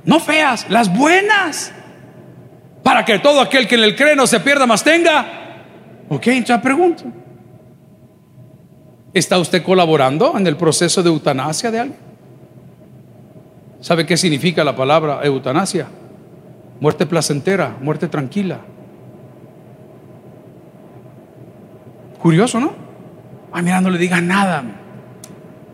no 0.05 0.19
feas, 0.21 0.67
las 0.69 0.95
buenas, 0.95 1.73
para 2.83 3.05
que 3.05 3.19
todo 3.19 3.41
aquel 3.41 3.67
que 3.67 3.75
en 3.75 3.85
el 3.85 3.97
cree 3.97 4.17
no 4.17 4.27
se 4.27 4.41
pierda 4.41 4.67
más 4.67 4.83
tenga. 4.83 5.27
Ok, 6.09 6.27
entonces 6.29 6.63
pregunto, 6.63 7.05
¿Está 9.13 9.39
usted 9.39 9.63
colaborando 9.63 10.37
en 10.37 10.47
el 10.47 10.57
proceso 10.57 11.03
de 11.03 11.09
eutanasia 11.09 11.71
de 11.71 11.81
alguien? 11.81 11.99
¿Sabe 13.81 14.07
qué 14.07 14.17
significa 14.17 14.63
la 14.63 14.77
palabra 14.77 15.21
eutanasia? 15.25 15.89
Muerte 16.81 17.07
placentera, 17.07 17.77
muerte 17.81 18.07
tranquila. 18.07 18.61
Curioso, 22.23 22.61
¿no? 22.61 22.73
Ay, 23.53 23.65
mira, 23.65 23.81
no 23.81 23.91
le 23.91 23.99
digas 23.99 24.23
nada. 24.23 24.63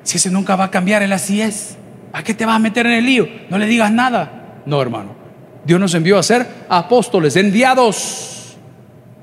Si 0.07 0.19
ese 0.19 0.31
nunca 0.31 0.55
va 0.55 0.67
a 0.67 0.71
cambiar, 0.71 1.03
él 1.03 1.13
así 1.13 1.43
es. 1.43 1.77
¿A 2.13 2.23
qué 2.23 2.33
te 2.33 2.47
vas 2.47 2.55
a 2.55 2.59
meter 2.61 2.87
en 2.87 2.93
el 2.93 3.05
lío? 3.05 3.29
No 3.51 3.59
le 3.59 3.67
digas 3.67 3.91
nada. 3.91 4.61
No, 4.65 4.81
hermano. 4.81 5.17
Dios 5.65 5.81
nos 5.81 5.95
envió 5.95 6.17
a 6.17 6.23
ser 6.23 6.47
apóstoles, 6.69 7.35
enviados, 7.35 8.57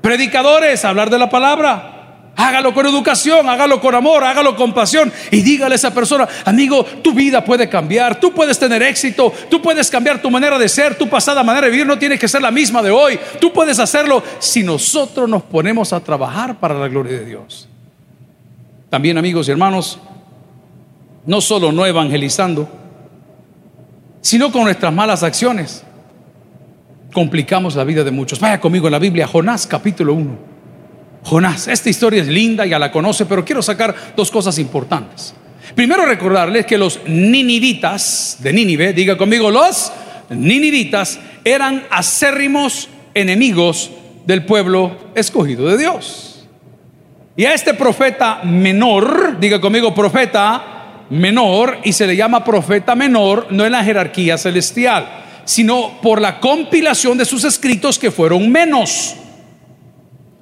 predicadores, 0.02 0.84
a 0.84 0.90
hablar 0.90 1.08
de 1.08 1.18
la 1.18 1.30
palabra. 1.30 2.32
Hágalo 2.36 2.74
con 2.74 2.84
educación, 2.84 3.48
hágalo 3.48 3.80
con 3.80 3.94
amor, 3.94 4.24
hágalo 4.24 4.54
con 4.56 4.74
pasión 4.74 5.10
y 5.30 5.40
dígale 5.40 5.74
a 5.74 5.76
esa 5.76 5.94
persona, 5.94 6.28
amigo, 6.44 6.84
tu 6.84 7.14
vida 7.14 7.42
puede 7.42 7.66
cambiar, 7.70 8.20
tú 8.20 8.34
puedes 8.34 8.58
tener 8.58 8.82
éxito, 8.82 9.32
tú 9.48 9.62
puedes 9.62 9.88
cambiar 9.88 10.20
tu 10.20 10.30
manera 10.30 10.58
de 10.58 10.68
ser, 10.68 10.98
tu 10.98 11.08
pasada 11.08 11.42
manera 11.42 11.66
de 11.66 11.70
vivir 11.70 11.86
no 11.86 11.98
tiene 11.98 12.18
que 12.18 12.28
ser 12.28 12.42
la 12.42 12.50
misma 12.50 12.82
de 12.82 12.90
hoy, 12.90 13.18
tú 13.40 13.54
puedes 13.54 13.78
hacerlo 13.78 14.22
si 14.38 14.62
nosotros 14.62 15.30
nos 15.30 15.44
ponemos 15.44 15.94
a 15.94 16.00
trabajar 16.00 16.58
para 16.60 16.74
la 16.74 16.88
gloria 16.88 17.20
de 17.20 17.24
Dios. 17.24 17.68
También 18.90 19.16
amigos 19.16 19.48
y 19.48 19.52
hermanos, 19.52 19.98
no 21.26 21.40
solo 21.40 21.72
no 21.72 21.86
evangelizando, 21.86 22.68
sino 24.20 24.50
con 24.50 24.64
nuestras 24.64 24.92
malas 24.92 25.22
acciones, 25.22 25.84
complicamos 27.12 27.74
la 27.74 27.84
vida 27.84 28.04
de 28.04 28.10
muchos. 28.10 28.40
Vaya 28.40 28.60
conmigo 28.60 28.86
en 28.88 28.92
la 28.92 28.98
Biblia, 28.98 29.26
Jonás 29.26 29.66
capítulo 29.66 30.14
1. 30.14 30.54
Jonás. 31.24 31.68
Esta 31.68 31.88
historia 31.88 32.20
es 32.20 32.28
linda, 32.28 32.66
ya 32.66 32.78
la 32.78 32.92
conoce, 32.92 33.24
pero 33.24 33.44
quiero 33.44 33.62
sacar 33.62 33.94
dos 34.14 34.30
cosas 34.30 34.58
importantes. 34.58 35.34
Primero 35.74 36.04
recordarles 36.04 36.66
que 36.66 36.76
los 36.76 37.00
ninivitas 37.06 38.36
de 38.40 38.52
Nínive, 38.52 38.92
diga 38.92 39.16
conmigo, 39.16 39.50
los 39.50 39.90
ninivitas 40.28 41.18
eran 41.42 41.84
acérrimos 41.90 42.88
enemigos 43.14 43.90
del 44.26 44.44
pueblo 44.44 44.96
escogido 45.14 45.66
de 45.68 45.78
Dios. 45.78 46.46
Y 47.36 47.46
a 47.46 47.54
este 47.54 47.74
profeta 47.74 48.42
menor, 48.44 49.38
diga 49.40 49.60
conmigo 49.60 49.94
profeta 49.94 50.73
menor, 51.10 51.78
y 51.84 51.92
se 51.92 52.06
le 52.06 52.16
llama 52.16 52.44
profeta 52.44 52.94
menor, 52.94 53.48
no 53.50 53.64
en 53.64 53.72
la 53.72 53.84
jerarquía 53.84 54.38
celestial, 54.38 55.24
sino 55.44 56.00
por 56.00 56.20
la 56.20 56.40
compilación 56.40 57.18
de 57.18 57.24
sus 57.24 57.44
escritos 57.44 57.98
que 57.98 58.10
fueron 58.10 58.50
menos. 58.50 59.16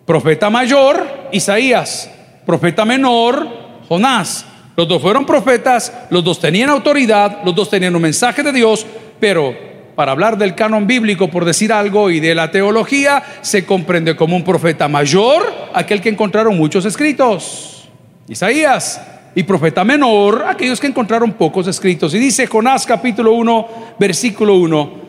Profeta 0.07 0.51
mayor, 0.51 1.29
Isaías. 1.33 2.11
Profeta 2.47 2.85
menor, 2.85 3.47
Jonás. 3.89 4.47
Los 4.77 4.89
dos 4.89 5.03
fueron 5.03 5.27
profetas, 5.27 5.93
los 6.11 6.25
dos 6.25 6.41
tenían 6.41 6.71
autoridad, 6.71 7.41
los 7.45 7.55
dos 7.55 7.69
tenían 7.69 7.95
un 7.95 8.03
mensaje 8.03 8.43
de 8.43 8.53
Dios, 8.53 8.87
pero 9.21 9.55
para 9.95 10.13
hablar 10.13 10.39
del 10.39 10.55
canon 10.55 10.87
bíblico, 10.87 11.29
por 11.29 11.45
decir 11.45 11.73
algo, 11.73 12.11
y 12.11 12.19
de 12.19 12.35
la 12.35 12.51
teología, 12.51 13.23
se 13.43 13.67
comprende 13.67 14.17
como 14.17 14.35
un 14.35 14.45
profeta 14.45 14.89
mayor, 14.89 15.71
aquel 15.75 16.01
que 16.01 16.09
encontraron 16.09 16.57
muchos 16.57 16.87
escritos, 16.87 17.89
Isaías, 18.29 19.01
y 19.35 19.43
profeta 19.45 19.85
menor, 19.85 20.45
aquellos 20.47 20.81
que 20.81 20.87
encontraron 20.87 21.33
pocos 21.33 21.67
escritos. 21.67 22.15
Y 22.15 22.19
dice 22.19 22.47
Jonás 22.47 22.87
capítulo 22.87 23.33
1, 23.33 23.69
versículo 23.99 24.57
1, 24.57 25.03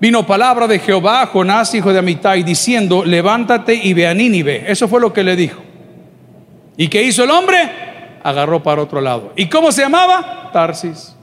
Vino 0.00 0.26
palabra 0.26 0.66
de 0.66 0.78
Jehová 0.78 1.20
a 1.20 1.26
Jonás, 1.26 1.74
hijo 1.74 1.92
de 1.92 1.98
Amitai, 1.98 2.42
diciendo, 2.42 3.04
levántate 3.04 3.74
y 3.74 3.92
ve 3.92 4.06
a 4.06 4.14
Nínive. 4.14 4.64
Eso 4.66 4.88
fue 4.88 4.98
lo 4.98 5.12
que 5.12 5.22
le 5.22 5.36
dijo. 5.36 5.60
¿Y 6.78 6.88
qué 6.88 7.02
hizo 7.02 7.24
el 7.24 7.30
hombre? 7.30 7.58
Agarró 8.22 8.62
para 8.62 8.80
otro 8.80 9.02
lado. 9.02 9.34
¿Y 9.36 9.50
cómo 9.50 9.70
se 9.70 9.82
llamaba? 9.82 10.48
Tarsis. 10.54 11.14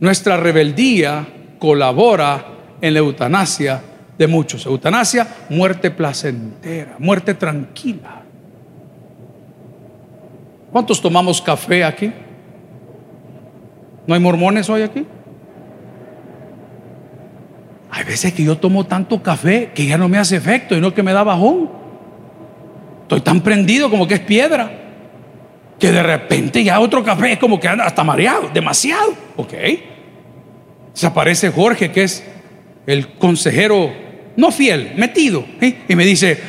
Nuestra 0.00 0.38
rebeldía 0.38 1.26
colabora 1.58 2.46
en 2.80 2.94
la 2.94 3.00
eutanasia 3.00 3.82
de 4.16 4.26
muchos. 4.26 4.64
Eutanasia, 4.64 5.28
muerte 5.50 5.90
placentera, 5.90 6.96
muerte 6.98 7.34
tranquila. 7.34 8.21
¿Cuántos 10.72 11.02
tomamos 11.02 11.42
café 11.42 11.84
aquí? 11.84 12.10
¿No 14.06 14.14
hay 14.14 14.20
mormones 14.20 14.68
hoy 14.70 14.82
aquí? 14.82 15.06
Hay 17.90 18.04
veces 18.04 18.32
que 18.32 18.42
yo 18.42 18.56
tomo 18.56 18.86
tanto 18.86 19.22
café 19.22 19.70
que 19.74 19.84
ya 19.84 19.98
no 19.98 20.08
me 20.08 20.16
hace 20.16 20.36
efecto 20.36 20.74
y 20.74 20.80
no 20.80 20.94
que 20.94 21.02
me 21.02 21.12
da 21.12 21.22
bajón. 21.22 21.70
Estoy 23.02 23.20
tan 23.20 23.42
prendido 23.42 23.90
como 23.90 24.08
que 24.08 24.14
es 24.14 24.20
piedra. 24.20 24.78
Que 25.78 25.92
de 25.92 26.02
repente 26.02 26.64
ya 26.64 26.80
otro 26.80 27.04
café 27.04 27.32
es 27.32 27.38
como 27.38 27.60
que 27.60 27.68
anda 27.68 27.84
hasta 27.84 28.02
mareado, 28.02 28.48
demasiado. 28.54 29.12
Ok. 29.36 29.52
Se 30.94 31.06
aparece 31.06 31.50
Jorge, 31.50 31.90
que 31.90 32.04
es 32.04 32.24
el 32.86 33.08
consejero 33.18 33.92
no 34.36 34.50
fiel, 34.50 34.94
metido. 34.96 35.44
Y 35.60 35.94
me 35.94 36.06
dice, 36.06 36.40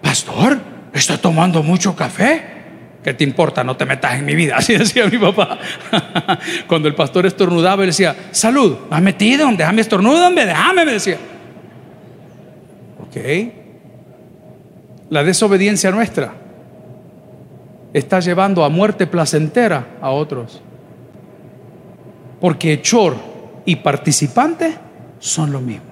pastor, 0.00 0.60
estoy 0.92 1.18
tomando 1.18 1.64
mucho 1.64 1.96
café. 1.96 2.61
¿Qué 3.02 3.14
te 3.14 3.24
importa? 3.24 3.64
No 3.64 3.76
te 3.76 3.84
metas 3.84 4.14
en 4.14 4.24
mi 4.24 4.34
vida. 4.34 4.56
Así 4.58 4.76
decía 4.76 5.06
mi 5.06 5.18
papá. 5.18 5.58
Cuando 6.66 6.88
el 6.88 6.94
pastor 6.94 7.26
estornudaba, 7.26 7.84
decía, 7.84 8.14
salud, 8.30 8.76
has 8.90 9.02
metido, 9.02 9.48
déjame 9.56 9.80
estornudar, 9.80 10.32
déjame, 10.34 10.84
me 10.84 10.92
decía. 10.92 11.18
Ok. 13.06 13.16
La 15.10 15.22
desobediencia 15.24 15.90
nuestra 15.90 16.32
está 17.92 18.20
llevando 18.20 18.64
a 18.64 18.68
muerte 18.68 19.06
placentera 19.06 19.98
a 20.00 20.10
otros. 20.10 20.62
Porque 22.40 22.72
hechor 22.72 23.16
y 23.64 23.76
participante 23.76 24.74
son 25.18 25.52
lo 25.52 25.60
mismo. 25.60 25.91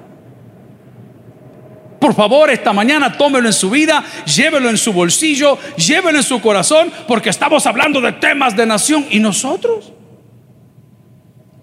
Por 2.01 2.15
favor, 2.15 2.51
esta 2.51 2.73
mañana 2.73 3.17
tómelo 3.17 3.47
en 3.47 3.53
su 3.53 3.69
vida, 3.69 4.03
llévelo 4.25 4.71
en 4.71 4.79
su 4.79 4.93
bolsillo, 4.93 5.59
llévelo 5.77 6.19
en 6.19 6.25
su 6.25 6.41
corazón, 6.41 6.91
porque 7.07 7.29
estamos 7.29 7.67
hablando 7.67 8.01
de 8.01 8.13
temas 8.13 8.57
de 8.57 8.65
nación 8.65 9.07
y 9.11 9.19
nosotros. 9.21 9.93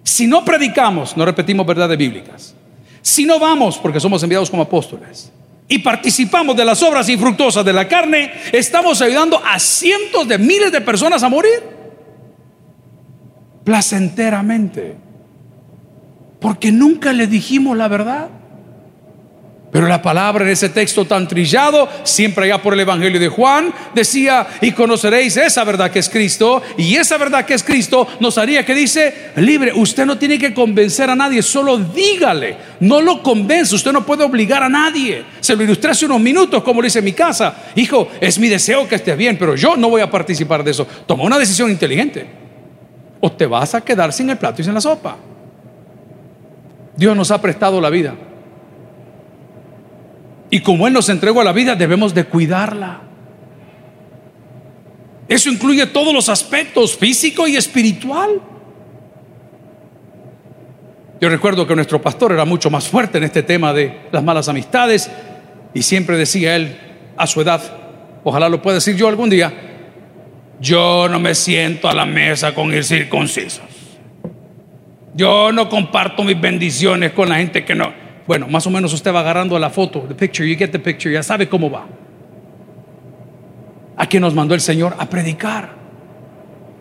Si 0.04 0.28
no 0.28 0.46
predicamos, 0.46 1.18
no 1.18 1.26
repetimos 1.26 1.66
verdades 1.66 1.98
bíblicas. 1.98 2.56
Si 3.02 3.26
no 3.26 3.40
vamos, 3.40 3.80
porque 3.80 4.00
somos 4.00 4.22
enviados 4.22 4.50
como 4.50 4.62
apóstoles, 4.62 5.32
y 5.68 5.80
participamos 5.80 6.56
de 6.56 6.64
las 6.64 6.82
obras 6.84 7.10
infructuosas 7.10 7.66
de 7.66 7.74
la 7.74 7.88
carne, 7.88 8.32
estamos 8.54 9.02
ayudando 9.02 9.42
a 9.44 9.60
cientos 9.60 10.28
de 10.28 10.38
miles 10.38 10.72
de 10.72 10.82
personas 10.82 11.24
a 11.24 11.30
morir 11.30 11.64
placenteramente, 13.64 14.96
porque 16.40 16.72
nunca 16.72 17.12
le 17.12 17.28
dijimos 17.28 17.76
la 17.76 17.88
verdad. 17.88 18.30
Pero 19.70 19.86
la 19.86 20.02
palabra 20.02 20.46
en 20.46 20.52
ese 20.52 20.70
texto 20.70 21.04
tan 21.04 21.28
trillado, 21.28 21.90
siempre 22.04 22.46
allá 22.46 22.62
por 22.62 22.74
el 22.74 22.80
Evangelio 22.80 23.20
de 23.20 23.28
Juan, 23.28 23.74
decía, 23.94 24.48
y 24.62 24.72
conoceréis 24.72 25.36
esa 25.36 25.66
verdad 25.66 25.92
que 25.92 26.00
es 26.00 26.08
Cristo, 26.08 26.62
y 26.78 26.96
esa 26.96 27.18
verdad 27.18 27.46
que 27.46 27.54
es 27.54 27.64
Cristo 27.64 28.08
nos 28.22 28.38
haría 28.38 28.66
que 28.66 28.74
dice, 28.74 29.32
libre, 29.36 29.74
usted 29.76 30.06
no 30.06 30.18
tiene 30.18 30.40
que 30.40 30.54
convencer 30.54 31.10
a 31.10 31.16
nadie, 31.16 31.42
solo 31.42 31.78
dígale, 31.78 32.56
no 32.80 33.02
lo 33.02 33.22
convence, 33.22 33.76
usted 33.76 33.92
no 33.92 34.06
puede 34.06 34.24
obligar 34.24 34.64
a 34.64 34.70
nadie. 34.70 35.26
Se 35.42 35.54
lo 35.54 35.64
ilustré 35.64 35.92
hace 35.92 36.06
unos 36.06 36.22
minutos, 36.22 36.64
como 36.64 36.82
lo 36.82 36.86
dice 36.86 37.00
en 37.00 37.06
mi 37.06 37.14
casa, 37.14 37.54
hijo, 37.76 38.08
es 38.22 38.40
mi 38.40 38.48
deseo 38.48 38.88
que 38.88 38.96
estés 38.96 39.18
bien, 39.18 39.38
pero 39.38 39.56
yo 39.56 39.76
no 39.76 39.90
voy 39.90 40.00
a 40.00 40.10
participar 40.10 40.64
de 40.64 40.72
eso. 40.72 40.88
Toma 41.06 41.26
una 41.26 41.38
decisión 41.38 41.70
inteligente, 41.70 42.26
o 43.20 43.30
te 43.34 43.46
vas 43.46 43.76
a 43.76 43.82
quedar 43.82 44.14
sin 44.14 44.30
el 44.30 44.38
plato 44.38 44.62
y 44.62 44.64
sin 44.64 44.74
la 44.74 44.82
sopa. 44.82 45.18
Dios 46.96 47.18
nos 47.18 47.32
ha 47.32 47.42
prestado 47.42 47.82
la 47.82 47.90
vida. 47.90 48.16
Y 50.50 50.62
como 50.62 50.88
Él 50.88 50.94
nos 50.94 51.10
entregó 51.10 51.42
a 51.42 51.44
la 51.44 51.52
vida, 51.52 51.76
debemos 51.76 52.14
de 52.14 52.24
cuidarla. 52.26 53.02
Eso 55.28 55.50
incluye 55.50 55.86
todos 55.88 56.14
los 56.14 56.30
aspectos 56.30 56.96
físico 56.96 57.48
y 57.48 57.58
espiritual. 57.58 58.42
Yo 61.20 61.30
recuerdo 61.30 61.68
que 61.68 61.76
nuestro 61.76 62.02
pastor 62.02 62.32
era 62.32 62.46
mucho 62.46 62.70
más 62.70 62.88
fuerte 62.88 63.18
en 63.18 63.26
este 63.26 63.44
tema 63.44 63.74
de 63.74 64.02
las 64.12 64.24
malas 64.24 64.48
amistades 64.48 65.10
y 65.74 65.82
siempre 65.82 66.16
decía 66.18 66.56
él 66.56 66.78
a 67.18 67.28
su 67.28 67.42
edad, 67.42 67.62
ojalá 68.24 68.48
lo 68.48 68.62
pueda 68.62 68.76
decir 68.76 68.96
yo 68.96 69.08
algún 69.08 69.30
día, 69.30 69.52
yo 70.60 71.08
no 71.10 71.20
me 71.20 71.36
siento 71.36 71.90
a 71.90 71.94
la 71.94 72.06
mesa 72.06 72.54
con 72.54 72.72
circuncisos. 72.84 73.66
Yo 75.16 75.52
no 75.52 75.68
comparto 75.68 76.24
mis 76.24 76.40
bendiciones 76.40 77.12
con 77.12 77.30
la 77.30 77.38
gente 77.38 77.66
que 77.66 77.74
no. 77.74 77.92
Bueno, 78.28 78.48
más 78.48 78.68
o 78.68 78.70
menos 78.70 78.94
usted 78.94 79.14
va 79.14 79.22
agarrando 79.22 79.58
la 79.58 79.70
foto, 79.70 80.02
the 80.02 80.14
picture, 80.14 80.48
you 80.48 80.58
get 80.58 80.72
the 80.72 80.80
picture, 80.80 81.12
ya 81.12 81.24
sabe 81.24 81.48
cómo 81.48 81.72
va. 81.72 81.88
¿A 83.96 84.06
quién 84.06 84.22
nos 84.22 84.34
mandó 84.34 84.54
el 84.54 84.62
Señor? 84.62 84.96
A 85.00 85.10
predicar. 85.10 85.78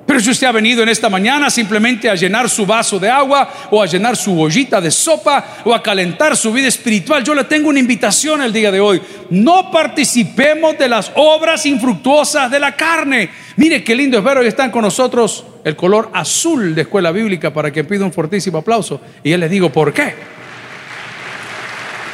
Pero 0.07 0.21
si 0.21 0.31
usted 0.31 0.47
ha 0.47 0.53
venido 0.53 0.83
en 0.83 0.89
esta 0.89 1.09
mañana 1.09 1.51
simplemente 1.51 2.09
a 2.09 2.15
llenar 2.15 2.49
su 2.49 2.65
vaso 2.65 2.99
de 2.99 3.11
agua 3.11 3.49
o 3.71 3.83
a 3.83 3.87
llenar 3.87 4.17
su 4.17 4.41
ollita 4.41 4.81
de 4.81 4.91
sopa 4.91 5.45
o 5.65 5.75
a 5.75 5.83
calentar 5.83 6.37
su 6.37 6.53
vida 6.53 6.69
espiritual, 6.69 7.25
yo 7.25 7.35
le 7.35 7.45
tengo 7.45 7.69
una 7.69 7.81
invitación 7.81 8.41
el 8.43 8.53
día 8.53 8.71
de 8.71 8.79
hoy. 8.79 9.01
No 9.31 9.71
participemos 9.71 10.79
de 10.79 10.89
las 10.89 11.11
obras 11.17 11.67
infructuosas 11.67 12.51
de 12.51 12.61
la 12.61 12.77
carne. 12.77 13.31
Mire 13.57 13.83
qué 13.83 13.97
lindo 13.97 14.19
es 14.19 14.25
ver, 14.25 14.39
hoy 14.39 14.47
están 14.47 14.71
con 14.71 14.83
nosotros 14.83 15.45
el 15.65 15.75
color 15.75 16.11
azul 16.13 16.75
de 16.75 16.83
escuela 16.83 17.11
bíblica 17.11 17.53
para 17.53 17.73
que 17.73 17.83
pida 17.83 18.05
un 18.05 18.13
fortísimo 18.13 18.59
aplauso. 18.59 19.01
Y 19.25 19.31
yo 19.31 19.39
les 19.39 19.51
digo, 19.51 19.71
¿por 19.73 19.93
qué? 19.93 20.36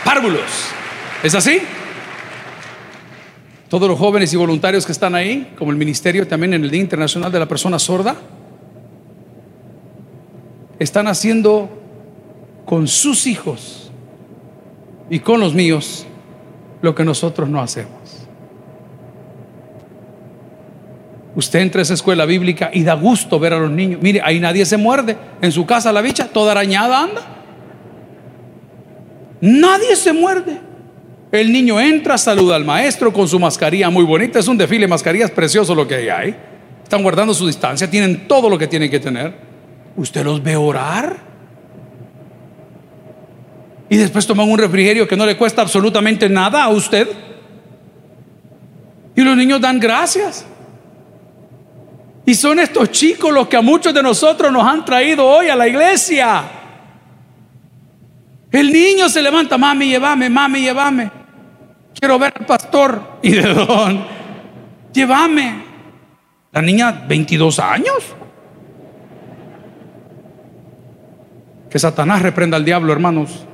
Párvulos. 0.04 0.68
¿Es 1.22 1.34
así? 1.34 1.60
Todos 3.68 3.88
los 3.88 3.98
jóvenes 3.98 4.32
y 4.32 4.36
voluntarios 4.36 4.84
que 4.84 4.92
están 4.92 5.14
ahí, 5.14 5.54
como 5.56 5.70
el 5.70 5.76
ministerio 5.76 6.26
también 6.26 6.54
en 6.54 6.64
el 6.64 6.70
Día 6.70 6.80
Internacional 6.80 7.32
de 7.32 7.38
la 7.38 7.46
Persona 7.46 7.78
Sorda, 7.78 8.16
están 10.78 11.06
haciendo 11.08 11.70
con 12.66 12.88
sus 12.88 13.26
hijos 13.26 13.90
y 15.08 15.20
con 15.20 15.40
los 15.40 15.54
míos 15.54 16.06
lo 16.82 16.94
que 16.94 17.04
nosotros 17.04 17.48
no 17.48 17.60
hacemos. 17.60 18.26
Usted 21.34 21.60
entra 21.60 21.80
a 21.80 21.82
esa 21.82 21.94
escuela 21.94 22.26
bíblica 22.26 22.70
y 22.72 22.82
da 22.82 22.94
gusto 22.94 23.38
ver 23.38 23.54
a 23.54 23.58
los 23.58 23.70
niños. 23.70 24.00
Mire, 24.02 24.20
ahí 24.22 24.38
nadie 24.38 24.66
se 24.66 24.76
muerde. 24.76 25.16
En 25.40 25.50
su 25.50 25.64
casa 25.64 25.92
la 25.92 26.02
bicha, 26.02 26.28
toda 26.28 26.52
arañada 26.52 27.04
anda. 27.04 27.31
Nadie 29.42 29.96
se 29.96 30.12
muerde. 30.12 30.60
El 31.32 31.52
niño 31.52 31.80
entra, 31.80 32.16
saluda 32.16 32.54
al 32.54 32.64
maestro 32.64 33.12
con 33.12 33.26
su 33.26 33.40
mascarilla 33.40 33.90
muy 33.90 34.04
bonita. 34.04 34.38
Es 34.38 34.46
un 34.46 34.56
desfile 34.56 34.82
de 34.82 34.88
mascarillas 34.88 35.32
precioso 35.32 35.74
lo 35.74 35.88
que 35.88 35.96
hay 35.96 36.08
ahí. 36.08 36.36
Están 36.84 37.02
guardando 37.02 37.34
su 37.34 37.44
distancia, 37.48 37.90
tienen 37.90 38.28
todo 38.28 38.48
lo 38.48 38.56
que 38.56 38.68
tienen 38.68 38.88
que 38.88 39.00
tener. 39.00 39.34
¿Usted 39.96 40.22
los 40.22 40.40
ve 40.40 40.54
orar? 40.54 41.16
Y 43.88 43.96
después 43.96 44.24
toman 44.28 44.48
un 44.48 44.58
refrigerio 44.58 45.08
que 45.08 45.16
no 45.16 45.26
le 45.26 45.36
cuesta 45.36 45.60
absolutamente 45.62 46.28
nada 46.28 46.62
a 46.62 46.68
usted. 46.68 47.08
Y 49.16 49.22
los 49.22 49.36
niños 49.36 49.60
dan 49.60 49.80
gracias. 49.80 50.46
Y 52.24 52.34
son 52.36 52.60
estos 52.60 52.92
chicos 52.92 53.32
los 53.32 53.48
que 53.48 53.56
a 53.56 53.60
muchos 53.60 53.92
de 53.92 54.04
nosotros 54.04 54.52
nos 54.52 54.64
han 54.64 54.84
traído 54.84 55.26
hoy 55.26 55.48
a 55.48 55.56
la 55.56 55.66
iglesia. 55.66 56.61
El 58.52 58.70
niño 58.70 59.08
se 59.08 59.22
levanta, 59.22 59.56
mami, 59.56 59.88
llévame, 59.88 60.28
mami, 60.28 60.60
llévame. 60.60 61.10
Quiero 61.98 62.18
ver 62.18 62.34
al 62.38 62.46
pastor. 62.46 63.18
¿Y 63.22 63.30
de 63.32 63.54
dónde? 63.54 64.04
Llévame. 64.92 65.62
La 66.52 66.60
niña, 66.60 67.04
22 67.08 67.58
años. 67.58 68.14
Que 71.70 71.78
Satanás 71.78 72.20
reprenda 72.20 72.58
al 72.58 72.64
diablo, 72.66 72.92
hermanos. 72.92 73.46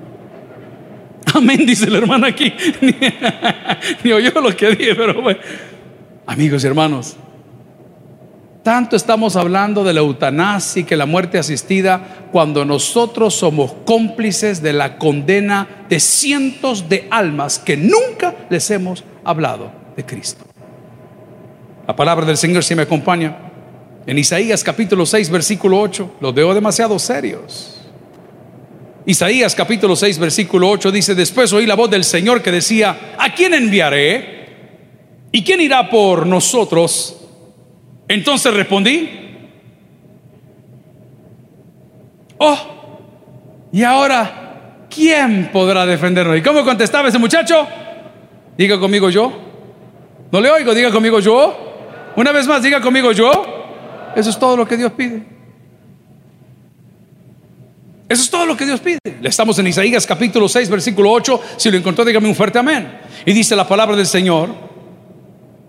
Amén, 1.33 1.65
dice 1.65 1.89
la 1.89 1.99
hermana 1.99 2.27
aquí. 2.27 2.53
Ni, 4.03 4.11
oyó 4.13 4.41
lo 4.41 4.57
que 4.57 4.71
dije, 4.71 4.97
pero 4.97 5.23
bueno. 5.23 5.39
Amigos 6.27 6.65
y 6.65 6.67
hermanos, 6.67 7.17
tanto 8.69 8.97
estamos 8.97 9.35
hablando 9.35 9.83
de 9.83 9.95
la 9.95 10.01
eutanasia 10.01 10.81
y 10.81 10.85
que 10.85 10.95
la 10.95 11.07
muerte 11.07 11.39
asistida 11.39 12.29
cuando 12.31 12.67
nosotros 12.67 13.33
somos 13.33 13.73
cómplices 13.87 14.61
de 14.61 14.75
la 14.75 14.99
condena 14.99 15.87
de 15.89 15.99
cientos 15.99 16.87
de 16.87 17.09
almas 17.11 17.59
que 17.59 17.79
nunca 17.79 18.35
les 18.51 18.71
hemos 18.71 19.05
hablado 19.25 19.73
de 19.97 20.05
Cristo. 20.05 20.45
La 21.87 21.97
palabra 21.97 22.27
del 22.27 22.37
Señor 22.37 22.63
si 22.63 22.75
me 22.75 22.83
acompaña 22.83 23.39
en 24.07 24.19
Isaías 24.19 24.63
capítulo 24.63 25.07
6 25.07 25.31
versículo 25.31 25.81
8. 25.81 26.17
Los 26.21 26.35
veo 26.35 26.53
demasiado 26.53 26.99
serios. 26.99 27.81
Isaías 29.07 29.55
capítulo 29.55 29.97
6 29.97 30.19
versículo 30.19 30.69
8 30.69 30.93
dice, 30.93 31.15
después 31.15 31.51
oí 31.55 31.65
la 31.65 31.75
voz 31.75 31.89
del 31.89 32.05
Señor 32.05 32.43
que 32.43 32.53
decía, 32.53 33.15
¿a 33.19 33.33
quién 33.33 33.55
enviaré? 33.55 34.47
¿Y 35.33 35.43
quién 35.43 35.63
irá 35.63 35.89
por 35.89 36.27
nosotros? 36.27 37.19
Entonces 38.09 38.55
respondí, 38.55 39.11
oh, 42.39 42.59
y 43.71 43.83
ahora, 43.83 44.87
¿quién 44.89 45.51
podrá 45.53 45.85
defendernos? 45.85 46.39
¿Y 46.39 46.43
cómo 46.43 46.65
contestaba 46.65 47.09
ese 47.09 47.19
muchacho? 47.19 47.69
Diga 48.57 48.81
conmigo 48.81 49.11
yo. 49.11 49.31
No 50.33 50.41
le 50.41 50.51
oigo, 50.51 50.75
diga 50.75 50.91
conmigo 50.91 51.21
yo. 51.21 51.67
Una 52.17 52.33
vez 52.33 52.47
más, 52.47 52.63
diga 52.63 52.81
conmigo 52.81 53.13
yo. 53.13 53.31
Eso 54.17 54.31
es 54.31 54.39
todo 54.39 54.57
lo 54.57 54.67
que 54.67 54.79
Dios 54.79 54.91
pide. 54.93 55.23
Eso 58.09 58.23
es 58.23 58.31
todo 58.31 58.47
lo 58.47 58.57
que 58.57 58.65
Dios 58.65 58.81
pide. 58.81 58.99
Estamos 59.23 59.59
en 59.59 59.67
Isaías 59.67 60.07
capítulo 60.07 60.49
6, 60.49 60.71
versículo 60.71 61.13
8. 61.13 61.43
Si 61.59 61.71
lo 61.71 61.77
encontró, 61.77 62.07
dígame 62.07 62.27
un 62.27 62.35
fuerte 62.35 62.59
amén. 62.59 63.01
Y 63.27 63.35
dice 63.35 63.55
la 63.55 63.69
palabra 63.69 63.95
del 63.95 64.07
Señor. 64.07 64.68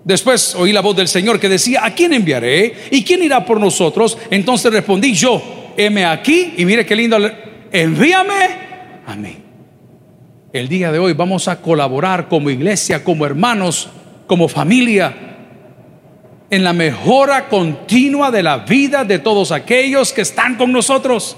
Después 0.03 0.55
oí 0.55 0.71
la 0.71 0.81
voz 0.81 0.95
del 0.95 1.07
Señor 1.07 1.39
que 1.39 1.49
decía, 1.49 1.85
¿a 1.85 1.93
quién 1.93 2.13
enviaré? 2.13 2.73
¿Y 2.91 3.03
quién 3.03 3.23
irá 3.23 3.45
por 3.45 3.59
nosotros? 3.59 4.17
Entonces 4.31 4.71
respondí 4.71 5.13
yo, 5.13 5.73
heme 5.77 6.05
aquí 6.05 6.53
y 6.57 6.65
mire 6.65 6.85
qué 6.85 6.95
lindo, 6.95 7.17
envíame 7.71 8.47
a 9.05 9.15
mí. 9.15 9.37
El 10.51 10.67
día 10.67 10.91
de 10.91 10.99
hoy 10.99 11.13
vamos 11.13 11.47
a 11.47 11.61
colaborar 11.61 12.27
como 12.27 12.49
iglesia, 12.49 13.03
como 13.03 13.25
hermanos, 13.25 13.89
como 14.25 14.47
familia, 14.47 15.15
en 16.49 16.63
la 16.63 16.73
mejora 16.73 17.47
continua 17.47 18.31
de 18.31 18.41
la 18.41 18.57
vida 18.57 19.03
de 19.03 19.19
todos 19.19 19.51
aquellos 19.51 20.11
que 20.11 20.21
están 20.21 20.55
con 20.55 20.71
nosotros. 20.71 21.37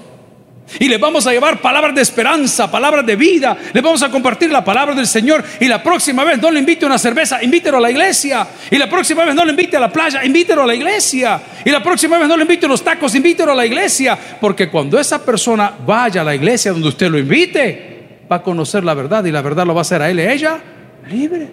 Y 0.78 0.88
les 0.88 0.98
vamos 1.00 1.26
a 1.26 1.32
llevar 1.32 1.60
palabras 1.60 1.94
de 1.94 2.02
esperanza, 2.02 2.70
palabras 2.70 3.04
de 3.04 3.16
vida. 3.16 3.56
Les 3.72 3.82
vamos 3.82 4.02
a 4.02 4.10
compartir 4.10 4.50
la 4.50 4.64
palabra 4.64 4.94
del 4.94 5.06
Señor. 5.06 5.44
Y 5.60 5.66
la 5.66 5.82
próxima 5.82 6.24
vez 6.24 6.40
no 6.40 6.50
le 6.50 6.60
invite 6.60 6.86
una 6.86 6.98
cerveza, 6.98 7.42
invítelo 7.42 7.78
a 7.78 7.80
la 7.80 7.90
iglesia. 7.90 8.46
Y 8.70 8.78
la 8.78 8.88
próxima 8.88 9.24
vez 9.24 9.34
no 9.34 9.44
le 9.44 9.50
invite 9.50 9.76
a 9.76 9.80
la 9.80 9.92
playa, 9.92 10.24
invítelo 10.24 10.62
a 10.62 10.66
la 10.66 10.74
iglesia. 10.74 11.40
Y 11.64 11.70
la 11.70 11.82
próxima 11.82 12.18
vez 12.18 12.28
no 12.28 12.36
le 12.36 12.42
invite 12.42 12.66
a 12.66 12.68
los 12.68 12.82
tacos, 12.82 13.14
invítelo 13.14 13.52
a 13.52 13.54
la 13.54 13.66
iglesia. 13.66 14.18
Porque 14.40 14.68
cuando 14.68 14.98
esa 14.98 15.24
persona 15.24 15.72
vaya 15.86 16.22
a 16.22 16.24
la 16.24 16.34
iglesia 16.34 16.72
donde 16.72 16.88
usted 16.88 17.10
lo 17.10 17.18
invite, 17.18 18.26
va 18.30 18.36
a 18.36 18.42
conocer 18.42 18.84
la 18.84 18.94
verdad 18.94 19.24
y 19.24 19.30
la 19.30 19.42
verdad 19.42 19.66
lo 19.66 19.74
va 19.74 19.80
a 19.80 19.82
hacer 19.82 20.00
a 20.02 20.10
él 20.10 20.20
y 20.20 20.22
a 20.22 20.32
ella 20.32 20.60
libre. 21.08 21.48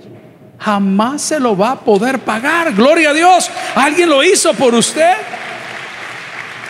Jamás 0.60 1.21
se 1.21 1.39
lo 1.39 1.55
va 1.55 1.71
a 1.71 1.79
poder 1.79 2.19
pagar. 2.19 2.73
Gloria 2.73 3.12
a 3.12 3.13
Dios. 3.13 3.49
Alguien 3.75 4.10
lo 4.10 4.23
hizo 4.23 4.53
por 4.53 4.75
usted. 4.75 5.13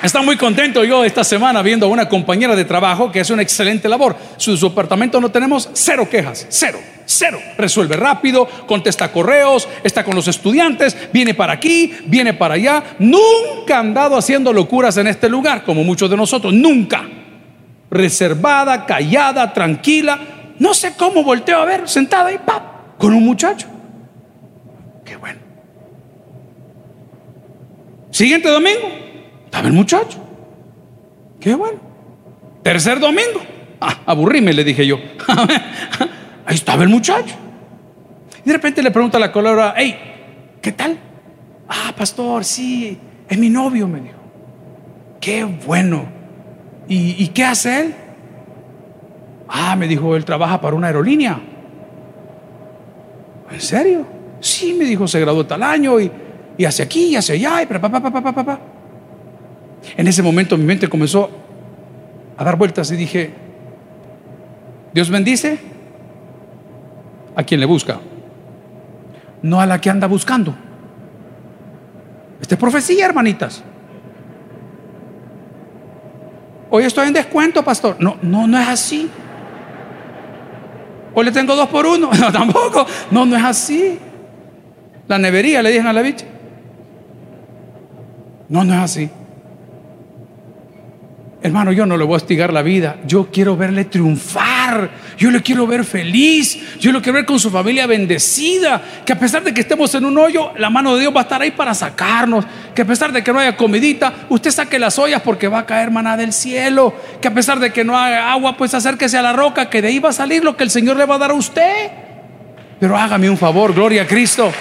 Está 0.01 0.21
muy 0.21 0.37
contento 0.37 0.83
yo 0.83 1.03
esta 1.03 1.23
semana 1.23 1.61
viendo 1.61 1.85
a 1.85 1.89
una 1.89 2.07
compañera 2.07 2.55
de 2.55 2.65
trabajo 2.65 3.11
que 3.11 3.19
hace 3.19 3.33
una 3.33 3.41
excelente 3.41 3.89
labor. 3.89 4.15
Su, 4.37 4.55
su 4.55 4.67
apartamento 4.67 5.19
no 5.19 5.29
tenemos 5.29 5.69
cero 5.73 6.07
quejas, 6.09 6.45
cero, 6.49 6.79
cero. 7.05 7.39
Resuelve 7.57 7.97
rápido, 7.97 8.47
contesta 8.65 9.11
correos, 9.11 9.67
está 9.83 10.03
con 10.03 10.15
los 10.15 10.27
estudiantes, 10.27 10.95
viene 11.11 11.33
para 11.33 11.53
aquí, 11.53 11.93
viene 12.05 12.33
para 12.33 12.53
allá. 12.53 12.83
Nunca 12.99 13.77
ha 13.77 13.79
andado 13.79 14.17
haciendo 14.17 14.53
locuras 14.53 14.95
en 14.97 15.07
este 15.07 15.27
lugar, 15.27 15.63
como 15.63 15.83
muchos 15.83 16.09
de 16.09 16.15
nosotros, 16.17 16.53
nunca. 16.53 17.07
Reservada, 17.91 18.85
callada, 18.85 19.53
tranquila. 19.53 20.19
No 20.59 20.73
sé 20.73 20.93
cómo 20.97 21.23
volteo 21.23 21.59
a 21.59 21.65
ver, 21.65 21.89
sentada 21.89 22.29
ahí, 22.29 22.39
¡pap! 22.45 22.69
con 22.99 23.13
un 23.13 23.23
muchacho. 23.23 23.65
Qué 25.03 25.15
bueno. 25.15 25.39
Siguiente 28.11 28.49
domingo, 28.49 28.89
estaba 29.49 29.67
el 29.67 29.73
muchacho. 29.73 30.19
Qué 31.39 31.55
bueno. 31.55 31.79
Tercer 32.61 32.99
domingo. 32.99 33.41
Ah, 33.81 34.01
aburríme, 34.05 34.53
le 34.53 34.63
dije 34.63 34.85
yo. 34.85 34.97
Ahí 36.45 36.55
estaba 36.55 36.83
el 36.83 36.89
muchacho. 36.89 37.35
Y 38.45 38.47
de 38.47 38.53
repente 38.53 38.83
le 38.83 38.91
pregunta 38.91 39.17
la 39.17 39.31
colora, 39.31 39.73
hey, 39.75 39.97
¿qué 40.61 40.71
tal? 40.71 40.99
Ah, 41.67 41.93
pastor, 41.97 42.45
sí, 42.45 42.95
es 43.27 43.37
mi 43.39 43.49
novio, 43.49 43.87
me 43.87 44.01
dijo. 44.01 44.19
Qué 45.19 45.43
bueno. 45.43 46.05
¿Y, 46.87 47.27
qué 47.29 47.43
hace 47.43 47.81
él? 47.81 47.95
Ah, 49.47 49.75
me 49.75 49.87
dijo, 49.87 50.15
él 50.15 50.25
trabaja 50.25 50.61
para 50.61 50.75
una 50.75 50.87
aerolínea. 50.87 51.39
¿En 53.51 53.61
serio? 53.61 54.05
Sí, 54.39 54.73
me 54.73 54.85
dijo, 54.85 55.07
se 55.07 55.19
graduó 55.19 55.45
tal 55.45 55.63
año 55.63 55.99
y, 55.99 56.11
y 56.57 56.65
hace 56.65 56.83
aquí 56.83 57.05
y 57.07 57.15
hace 57.15 57.33
allá 57.33 57.63
y 57.63 57.65
pa, 57.65 57.79
pa, 57.79 57.89
pa, 57.89 58.11
pa, 58.11 58.45
pa. 58.45 58.59
En 59.97 60.07
ese 60.07 60.21
momento 60.21 60.57
mi 60.57 60.65
mente 60.65 60.87
comenzó 60.87 61.29
a 62.37 62.43
dar 62.43 62.57
vueltas 62.57 62.91
y 62.91 62.95
dije, 62.95 63.31
Dios 64.93 65.09
bendice 65.09 65.59
a 67.35 67.43
quien 67.43 67.59
le 67.59 67.65
busca, 67.65 67.99
no 69.41 69.61
a 69.61 69.65
la 69.65 69.79
que 69.79 69.89
anda 69.89 70.07
buscando. 70.07 70.55
Esta 72.41 72.55
es 72.55 72.59
profecía, 72.59 73.05
hermanitas. 73.05 73.63
Hoy 76.71 76.83
estoy 76.83 77.07
en 77.07 77.13
descuento, 77.13 77.63
pastor. 77.63 77.97
No, 77.99 78.17
no, 78.21 78.47
no 78.47 78.59
es 78.59 78.67
así. 78.67 79.09
Hoy 81.13 81.25
le 81.25 81.31
tengo 81.31 81.55
dos 81.55 81.67
por 81.69 81.85
uno. 81.85 82.09
No, 82.19 82.31
tampoco. 82.31 82.85
No, 83.11 83.25
no 83.25 83.35
es 83.35 83.43
así. 83.43 83.99
La 85.07 85.17
nevería 85.17 85.61
le 85.63 85.71
dije 85.71 85.87
a 85.87 85.93
la 85.93 86.01
bicha. 86.01 86.25
No, 88.47 88.63
no 88.63 88.73
es 88.73 88.79
así. 88.79 89.09
Hermano, 91.41 91.71
yo 91.71 91.85
no 91.85 91.95
le 91.95 92.03
voy 92.03 92.15
a 92.15 92.17
hostigar 92.17 92.51
la 92.51 92.61
vida. 92.61 92.97
Yo 93.05 93.29
quiero 93.31 93.55
verle 93.55 93.85
triunfar. 93.85 94.89
Yo 95.17 95.31
le 95.31 95.41
quiero 95.41 95.65
ver 95.65 95.85
feliz. 95.85 96.77
Yo 96.79 96.91
lo 96.91 97.01
quiero 97.01 97.15
ver 97.15 97.25
con 97.25 97.39
su 97.39 97.49
familia 97.49 97.87
bendecida. 97.87 98.81
Que 99.05 99.13
a 99.13 99.19
pesar 99.19 99.41
de 99.43 99.53
que 99.53 99.61
estemos 99.61 99.95
en 99.95 100.03
un 100.03 100.17
hoyo, 100.17 100.51
la 100.57 100.69
mano 100.69 100.95
de 100.95 101.01
Dios 101.01 101.15
va 101.15 101.21
a 101.21 101.23
estar 101.23 101.41
ahí 101.41 101.51
para 101.51 101.73
sacarnos. 101.73 102.43
Que 102.75 102.81
a 102.81 102.85
pesar 102.85 103.13
de 103.13 103.23
que 103.23 103.31
no 103.31 103.39
haya 103.39 103.55
comidita, 103.55 104.13
usted 104.27 104.51
saque 104.51 104.77
las 104.77 104.99
ollas 104.99 105.21
porque 105.21 105.47
va 105.47 105.59
a 105.59 105.65
caer 105.65 105.91
maná 105.91 106.17
del 106.17 106.33
cielo. 106.33 106.93
Que 107.21 107.29
a 107.29 107.33
pesar 107.33 107.57
de 107.59 107.71
que 107.71 107.85
no 107.85 107.97
haya 107.97 108.33
agua, 108.33 108.57
pues 108.57 108.73
acérquese 108.73 109.17
a 109.17 109.21
la 109.21 109.31
roca, 109.31 109.69
que 109.69 109.81
de 109.81 109.87
ahí 109.87 109.99
va 109.99 110.09
a 110.09 110.13
salir 110.13 110.43
lo 110.43 110.57
que 110.57 110.65
el 110.65 110.69
Señor 110.69 110.97
le 110.97 111.05
va 111.05 111.15
a 111.15 111.19
dar 111.19 111.31
a 111.31 111.35
usted. 111.35 111.89
Pero 112.81 112.97
hágame 112.97 113.29
un 113.29 113.37
favor, 113.37 113.73
gloria 113.73 114.01
a 114.01 114.07
Cristo. 114.07 114.51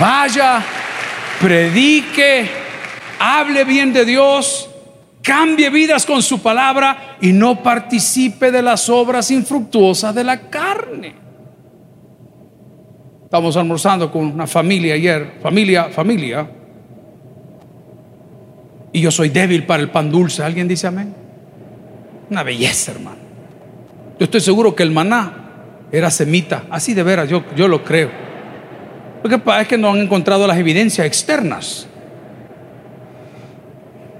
Vaya, 0.00 0.62
predique, 1.38 2.48
hable 3.18 3.64
bien 3.64 3.92
de 3.92 4.06
Dios 4.06 4.70
cambie 5.26 5.70
vidas 5.70 6.06
con 6.06 6.22
su 6.22 6.40
palabra 6.40 7.16
y 7.20 7.32
no 7.32 7.60
participe 7.60 8.52
de 8.52 8.62
las 8.62 8.88
obras 8.88 9.32
infructuosas 9.32 10.14
de 10.14 10.22
la 10.22 10.48
carne. 10.48 11.14
Estamos 13.24 13.56
almorzando 13.56 14.12
con 14.12 14.26
una 14.26 14.46
familia 14.46 14.94
ayer, 14.94 15.38
familia, 15.42 15.88
familia. 15.90 16.48
Y 18.92 19.00
yo 19.00 19.10
soy 19.10 19.30
débil 19.30 19.66
para 19.66 19.82
el 19.82 19.90
pan 19.90 20.12
dulce. 20.12 20.44
¿Alguien 20.44 20.68
dice 20.68 20.86
amén? 20.86 21.12
Una 22.30 22.44
belleza, 22.44 22.92
hermano. 22.92 23.18
Yo 24.20 24.24
estoy 24.24 24.40
seguro 24.40 24.76
que 24.76 24.84
el 24.84 24.92
maná 24.92 25.88
era 25.90 26.08
semita. 26.08 26.66
Así 26.70 26.94
de 26.94 27.02
veras, 27.02 27.28
yo, 27.28 27.42
yo 27.56 27.66
lo 27.66 27.82
creo. 27.82 28.10
Lo 29.24 29.28
que 29.28 29.38
pasa 29.38 29.62
es 29.62 29.68
que 29.68 29.76
no 29.76 29.90
han 29.90 29.98
encontrado 29.98 30.46
las 30.46 30.56
evidencias 30.56 31.04
externas. 31.04 31.88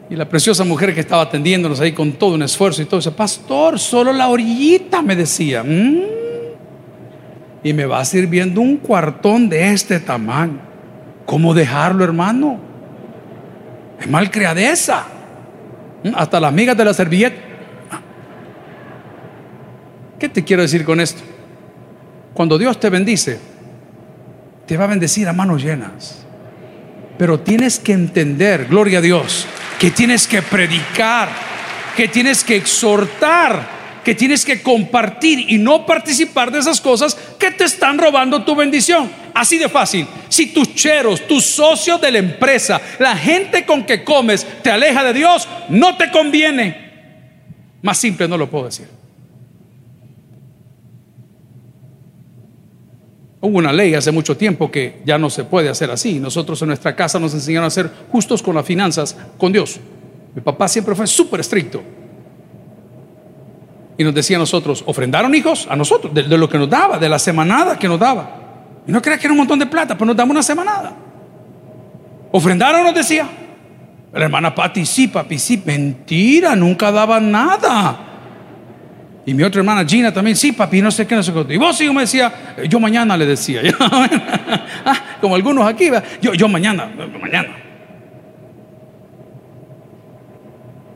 Y 0.09 0.15
la 0.15 0.29
preciosa 0.29 0.65
mujer 0.65 0.95
que 0.95 1.01
estaba 1.01 1.23
atendiéndonos 1.23 1.81
ahí 1.81 1.93
con 1.93 2.13
todo 2.13 2.35
un 2.35 2.43
esfuerzo 2.43 2.81
y 2.81 2.85
todo, 2.85 3.01
dice, 3.01 3.11
pastor, 3.11 3.79
solo 3.79 4.13
la 4.13 4.29
orillita, 4.29 5.03
me 5.03 5.17
decía. 5.17 5.65
Mm". 5.65 6.01
Y 7.65 7.73
me 7.73 7.87
va 7.87 8.05
sirviendo 8.05 8.61
un 8.61 8.77
cuartón 8.77 9.49
de 9.49 9.73
este 9.73 9.99
tamaño. 9.99 10.61
¿Cómo 11.25 11.53
dejarlo, 11.53 12.05
hermano? 12.05 12.61
Es 14.01 14.09
malcriadeza. 14.09 15.07
Mm, 16.05 16.11
hasta 16.15 16.39
las 16.39 16.53
migas 16.53 16.77
de 16.77 16.85
la 16.85 16.95
servilleta. 16.95 17.37
¿Qué 20.21 20.29
te 20.29 20.45
quiero 20.45 20.63
decir 20.63 20.85
con 20.85 21.01
esto? 21.01 21.23
Cuando 22.33 22.57
Dios 22.59 22.79
te 22.79 22.91
bendice, 22.91 23.39
te 24.67 24.77
va 24.77 24.85
a 24.85 24.89
bendecir 24.89 25.29
a 25.29 25.33
manos 25.33 25.63
llenas. 25.63 26.25
Pero 27.19 27.41
tienes 27.41 27.79
que 27.79 27.93
entender, 27.93 28.67
gloria 28.67 28.99
a 28.99 29.03
Dios, 29.03 29.47
que 29.79 29.91
tienes 29.91 30.27
que 30.27 30.43
predicar, 30.43 31.29
que 31.97 32.09
tienes 32.09 32.45
que 32.45 32.57
exhortar, 32.57 33.77
que 34.05 34.15
tienes 34.15 34.45
que 34.45 34.63
compartir 34.63 35.51
y 35.51 35.59
no 35.59 35.85
participar 35.85 36.51
de 36.51 36.61
esas 36.61 36.81
cosas 36.81 37.17
que 37.39 37.51
te 37.51 37.65
están 37.65 37.99
robando 37.99 38.45
tu 38.45 38.55
bendición. 38.55 39.11
Así 39.35 39.59
de 39.59 39.69
fácil. 39.69 40.07
Si 40.29 40.47
tus 40.47 40.75
cheros, 40.75 41.27
tus 41.27 41.45
socios 41.45 42.01
de 42.01 42.13
la 42.13 42.19
empresa, 42.19 42.81
la 42.99 43.17
gente 43.17 43.67
con 43.67 43.85
que 43.85 44.05
comes 44.05 44.47
te 44.63 44.71
aleja 44.71 45.03
de 45.03 45.13
Dios, 45.13 45.49
no 45.69 45.97
te 45.97 46.11
conviene. 46.11 46.87
Más 47.83 47.99
simple 47.99 48.29
no 48.29 48.39
lo 48.39 48.49
puedo 48.49 48.67
decir. 48.67 48.89
Hubo 53.41 53.59
una 53.59 53.73
ley 53.73 53.95
hace 53.95 54.11
mucho 54.13 54.37
tiempo 54.37 54.71
que 54.71 55.03
ya 55.05 55.19
no 55.19 55.29
se 55.29 55.45
puede 55.45 55.69
hacer 55.69 55.91
así. 55.91 56.19
Nosotros 56.19 56.61
en 56.63 56.69
nuestra 56.69 56.97
casa 56.97 57.19
nos 57.19 57.35
enseñaron 57.35 57.67
a 57.67 57.71
ser 57.71 57.91
justos 58.11 58.43
con 58.43 58.55
las 58.55 58.65
finanzas, 58.65 59.17
con 59.37 59.53
Dios. 59.53 59.79
Mi 60.35 60.41
papá 60.41 60.69
siempre 60.69 60.95
fue 60.95 61.07
súper 61.07 61.41
estricto. 61.41 61.83
Y 63.99 64.05
nos 64.05 64.15
decía 64.15 64.37
a 64.37 64.41
nosotros, 64.41 64.83
ofrendaron 64.87 65.35
hijos 65.35 65.67
a 65.71 65.77
nosotros, 65.77 66.13
de, 66.13 66.23
lo 66.25 66.49
que 66.49 66.59
nos 66.59 66.69
daba, 66.69 66.99
de 66.99 67.09
la 67.09 67.19
semanada 67.19 67.79
que 67.79 67.89
nos 67.89 67.99
daba. 67.99 68.83
Y 68.87 68.93
no 68.93 69.01
crea 69.01 69.19
que 69.19 69.27
era 69.27 69.33
un 69.33 69.39
montón 69.39 69.59
de 69.59 69.67
plata, 69.67 69.95
pero 69.95 70.07
nos 70.07 70.17
daba 70.17 70.31
una 70.31 70.43
semanada. 70.43 70.95
Ofrendaron, 72.33 72.85
nos 72.85 72.95
decía. 72.95 73.29
La 74.13 74.25
hermana 74.25 74.55
Pati, 74.55 74.87
sí, 74.87 75.09
papi, 75.09 75.39
sí, 75.39 75.63
mentira, 75.65 76.57
nunca 76.57 76.91
daba 76.91 77.21
nada. 77.21 78.06
Y 79.27 79.35
mi 79.35 79.43
otra 79.43 79.59
hermana 79.59 79.85
Gina 79.85 80.13
también, 80.13 80.37
sí, 80.37 80.53
papi, 80.53 80.81
no 80.81 80.93
sé 80.93 81.05
qué, 81.05 81.17
no 81.17 81.23
sé 81.23 81.33
qué. 81.33 81.55
Y 81.55 81.57
vos, 81.57 81.81
hijo, 81.81 81.93
me 81.93 82.03
decía, 82.03 82.33
yo 82.69 82.79
mañana 82.79 83.17
le 83.17 83.27
decía. 83.27 83.61
Ah, 84.89 85.19
como 85.21 85.35
algunos 85.35 85.67
aquí, 85.67 85.91
yo, 86.23 86.33
yo 86.35 86.47
mañana, 86.47 86.89
mañana. 87.21 87.49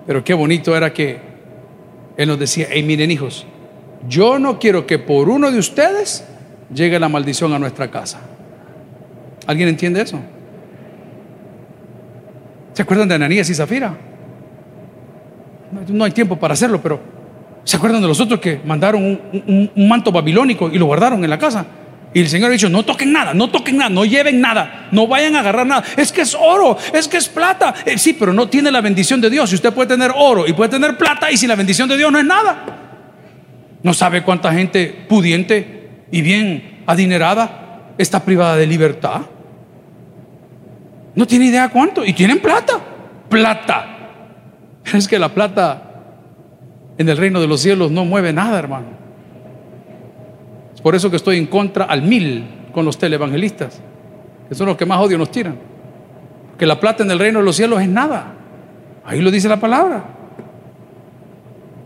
Pero 0.07 0.23
qué 0.23 0.33
bonito 0.33 0.77
era 0.77 0.93
que 0.93 1.19
él 2.17 2.29
nos 2.29 2.39
decía, 2.39 2.69
hey, 2.71 2.85
miren 2.85 3.11
hijos, 3.11 3.47
yo 4.09 4.39
no 4.39 4.61
quiero 4.61 4.87
que 4.87 5.01
por 5.01 5.29
uno 5.29 5.51
de 5.51 5.59
ustedes 5.59 6.25
llegue 6.73 7.01
la 7.01 7.09
maldición 7.09 7.53
a 7.53 7.59
nuestra 7.59 7.91
casa. 7.91 8.21
¿Alguien 9.45 9.69
entiende 9.69 10.03
eso? 10.03 10.21
¿Se 12.75 12.83
acuerdan 12.83 13.09
de 13.09 13.17
Ananías 13.17 13.51
y 13.51 13.55
Zafira? 13.55 13.97
no 15.89 16.05
hay 16.05 16.13
tiempo 16.13 16.37
para 16.37 16.55
hacerlo, 16.55 16.81
pero 16.81 17.01
¿Se 17.65 17.77
acuerdan 17.77 18.01
de 18.01 18.09
los 18.09 18.21
otros 18.21 18.41
que 18.41 18.61
mandaron 18.65 19.21
un, 19.33 19.89
manto 19.89 20.11
babilónico 20.11 20.71
y 20.73 20.79
lo 20.79 20.87
guardaron 20.87 21.23
en 21.23 21.31
la 21.31 21.39
casa? 21.39 21.67
Y 22.13 22.21
el 22.21 22.29
Señor 22.29 22.51
ha 22.51 22.53
dicho, 22.53 22.69
no 22.69 22.85
toquen 22.85 23.13
nada, 23.13 23.35
no 23.35 23.51
toquen 23.51 23.77
nada, 23.77 23.91
no 23.91 24.05
lleven 24.05 24.41
nada, 24.41 24.89
no 24.91 25.07
vayan 25.07 25.37
a 25.37 25.41
agarrar 25.41 25.67
nada. 25.67 25.85
Es 25.97 26.11
que 26.11 26.23
es 26.23 26.35
oro, 26.35 26.77
es 26.93 27.07
que 27.07 27.19
es 27.19 27.29
plata. 27.29 27.75
Eh, 27.85 27.99
sí, 27.99 28.15
pero 28.15 28.33
no 28.33 28.49
tiene 28.49 28.71
la 28.73 28.81
bendición 28.81 29.21
de 29.21 29.31
Dios. 29.31 29.53
Y 29.53 29.55
usted 29.55 29.73
puede 29.73 29.89
tener 29.89 30.13
oro 30.17 30.49
y 30.49 30.53
puede 30.53 30.71
tener 30.71 30.97
plata 30.97 31.31
y 31.31 31.37
sin 31.37 31.49
la 31.49 31.55
bendición 31.55 31.89
de 31.89 31.97
Dios 31.97 32.11
no 32.11 32.19
es 32.19 32.25
nada. 32.25 32.65
No 33.83 33.95
sabe 33.95 34.23
cuánta 34.23 34.53
gente 34.53 35.05
pudiente 35.09 35.91
y 36.11 36.23
bien 36.23 36.83
adinerada 36.87 37.93
está 37.97 38.25
privada 38.25 38.57
de 38.57 38.67
libertad. 38.67 39.21
No 41.15 41.27
tiene 41.27 41.47
idea 41.47 41.69
cuánto. 41.69 42.05
Y 42.05 42.13
tienen 42.13 42.41
plata. 42.41 42.81
Plata. 43.29 43.99
Es 44.93 45.07
que 45.07 45.19
la 45.19 45.29
plata 45.29 45.90
en 47.01 47.09
el 47.09 47.17
reino 47.17 47.41
de 47.41 47.47
los 47.47 47.63
cielos 47.63 47.91
no 47.91 48.05
mueve 48.05 48.31
nada, 48.31 48.59
hermano. 48.59 48.89
Por 50.83 50.95
eso 50.95 51.09
que 51.09 51.17
estoy 51.17 51.39
en 51.39 51.47
contra 51.47 51.87
al 51.87 52.03
mil 52.03 52.45
con 52.75 52.85
los 52.85 52.99
televangelistas, 52.99 53.81
que 54.47 54.55
son 54.55 54.67
los 54.67 54.77
que 54.77 54.85
más 54.85 55.01
odio 55.01 55.17
nos 55.17 55.31
tiran. 55.31 55.57
Que 56.59 56.67
la 56.67 56.79
plata 56.79 57.03
en 57.03 57.11
el 57.11 57.19
reino 57.19 57.39
de 57.39 57.47
los 57.47 57.57
cielos 57.57 57.81
es 57.81 57.89
nada. 57.89 58.35
Ahí 59.03 59.23
lo 59.23 59.31
dice 59.31 59.49
la 59.49 59.59
palabra. 59.59 60.05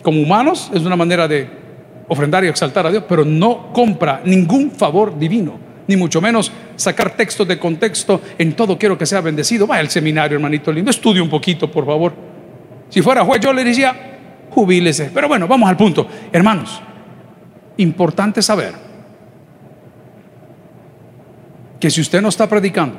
Como 0.03 0.21
humanos 0.21 0.69
es 0.75 0.83
una 0.83 0.97
manera 0.97 1.29
de 1.29 1.49
ofrendar 2.09 2.45
y 2.45 2.49
exaltar 2.49 2.85
a 2.85 2.91
Dios, 2.91 3.05
pero 3.09 3.25
no 3.25 3.73
compra 3.73 4.21
ningún 4.25 4.73
favor 4.73 5.17
divino, 5.17 5.61
ni 5.87 5.97
mucho 5.97 6.21
menos 6.21 6.51
sacar 6.75 7.11
textos 7.11 7.47
de 7.47 7.57
contexto. 7.57 8.21
En 8.37 8.55
todo 8.55 8.77
quiero 8.77 8.99
que 8.99 9.07
sea 9.07 9.21
bendecido. 9.21 9.69
Vaya 9.69 9.81
al 9.81 9.91
seminario, 9.91 10.35
hermanito 10.35 10.73
lindo, 10.73 10.91
estudie 10.91 11.23
un 11.23 11.31
poquito, 11.31 11.71
por 11.71 11.87
favor. 11.87 12.13
Si 12.89 13.01
fuera 13.01 13.25
juez, 13.25 13.39
yo 13.41 13.53
le 13.53 13.63
decía, 13.63 14.14
jubílese. 14.55 15.11
Pero 15.13 15.29
bueno, 15.29 15.49
vamos 15.49 15.69
al 15.69 15.77
punto. 15.77 16.07
Hermanos, 16.33 16.81
importante 17.77 18.41
saber 18.41 18.75
que 21.81 21.91
si 21.91 22.01
usted 22.01 22.23
no 22.23 22.29
está 22.29 22.49
predicando, 22.49 22.97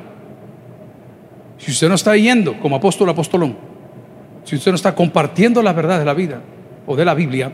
si 1.58 1.70
usted 1.70 1.88
no 1.88 1.94
está 1.94 2.16
yendo 2.16 2.60
como 2.60 2.76
apóstol 2.76 3.08
apostolón, 3.08 3.56
si 4.44 4.56
usted 4.56 4.70
no 4.70 4.76
está 4.76 4.94
compartiendo 4.94 5.62
la 5.62 5.72
verdad 5.72 5.98
de 5.98 6.04
la 6.04 6.14
vida 6.14 6.40
o 6.86 6.94
de 6.94 7.04
la 7.04 7.14
Biblia, 7.14 7.52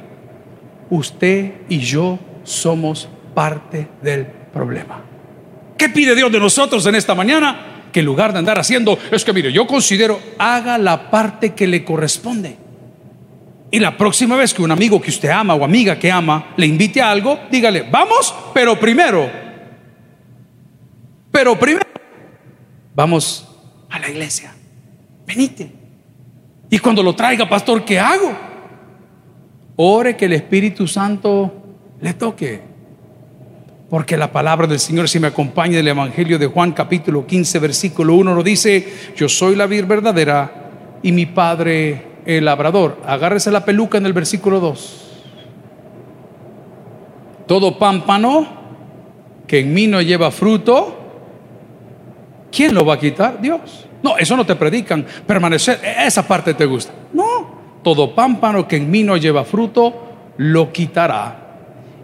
usted 0.90 1.52
y 1.68 1.78
yo 1.78 2.18
somos 2.42 3.08
parte 3.34 3.88
del 4.02 4.26
problema. 4.26 5.00
¿Qué 5.78 5.88
pide 5.88 6.14
Dios 6.14 6.30
de 6.30 6.38
nosotros 6.38 6.84
en 6.86 6.96
esta 6.96 7.14
mañana? 7.14 7.88
Que 7.92 8.00
en 8.00 8.06
lugar 8.06 8.32
de 8.32 8.40
andar 8.40 8.58
haciendo, 8.58 8.98
es 9.10 9.24
que 9.24 9.32
mire, 9.32 9.52
yo 9.52 9.66
considero, 9.66 10.20
haga 10.38 10.76
la 10.76 11.10
parte 11.10 11.54
que 11.54 11.66
le 11.66 11.84
corresponde. 11.84 12.61
Y 13.74 13.80
la 13.80 13.96
próxima 13.96 14.36
vez 14.36 14.52
que 14.52 14.60
un 14.60 14.70
amigo 14.70 15.00
que 15.00 15.08
usted 15.08 15.30
ama 15.30 15.54
o 15.54 15.64
amiga 15.64 15.98
que 15.98 16.12
ama 16.12 16.52
le 16.58 16.66
invite 16.66 17.00
a 17.00 17.10
algo, 17.10 17.40
dígale, 17.50 17.88
vamos, 17.90 18.34
pero 18.52 18.78
primero, 18.78 19.30
pero 21.30 21.58
primero, 21.58 21.86
vamos 22.94 23.48
a 23.88 23.98
la 23.98 24.10
iglesia. 24.10 24.54
Venite. 25.26 25.72
Y 26.68 26.78
cuando 26.80 27.02
lo 27.02 27.14
traiga, 27.14 27.48
pastor, 27.48 27.82
¿qué 27.82 27.98
hago? 27.98 28.36
Ore 29.76 30.18
que 30.18 30.26
el 30.26 30.34
Espíritu 30.34 30.86
Santo 30.86 31.50
le 31.98 32.12
toque. 32.12 32.60
Porque 33.88 34.18
la 34.18 34.30
palabra 34.30 34.66
del 34.66 34.80
Señor, 34.80 35.08
si 35.08 35.18
me 35.18 35.28
acompaña 35.28 35.78
del 35.78 35.88
Evangelio 35.88 36.38
de 36.38 36.46
Juan, 36.46 36.72
capítulo 36.72 37.26
15, 37.26 37.58
versículo 37.58 38.16
1, 38.16 38.34
nos 38.34 38.44
dice: 38.44 38.86
Yo 39.16 39.30
soy 39.30 39.56
la 39.56 39.66
vida 39.66 39.86
verdadera 39.86 40.98
y 41.02 41.10
mi 41.12 41.24
Padre 41.24 42.11
el 42.26 42.44
labrador. 42.44 42.98
Agárrese 43.06 43.50
la 43.50 43.64
peluca 43.64 43.98
en 43.98 44.06
el 44.06 44.12
versículo 44.12 44.60
2. 44.60 44.98
Todo 47.46 47.78
pámpano 47.78 48.46
que 49.46 49.60
en 49.60 49.74
mí 49.74 49.86
no 49.86 50.00
lleva 50.00 50.30
fruto, 50.30 50.98
¿quién 52.50 52.74
lo 52.74 52.84
va 52.84 52.94
a 52.94 52.98
quitar? 52.98 53.40
Dios. 53.40 53.86
No, 54.02 54.16
eso 54.16 54.36
no 54.36 54.46
te 54.46 54.56
predican. 54.56 55.04
Permanecer, 55.26 55.80
esa 56.04 56.26
parte 56.26 56.54
te 56.54 56.64
gusta. 56.64 56.92
No, 57.12 57.80
todo 57.82 58.14
pámpano 58.14 58.66
que 58.66 58.76
en 58.76 58.90
mí 58.90 59.02
no 59.02 59.16
lleva 59.16 59.44
fruto, 59.44 59.92
lo 60.38 60.72
quitará. 60.72 61.38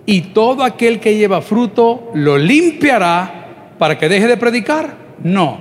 Y 0.05 0.21
todo 0.21 0.65
aquel 0.65 1.01
que 1.01 1.17
lleva 1.17 1.41
fruto, 1.41 2.11
lo 2.15 2.39
limpiará 2.39 3.75
para 3.79 3.99
que 3.99 4.09
deje 4.09 4.27
de 4.27 4.37
predicar. 4.37 4.95
No. 5.23 5.61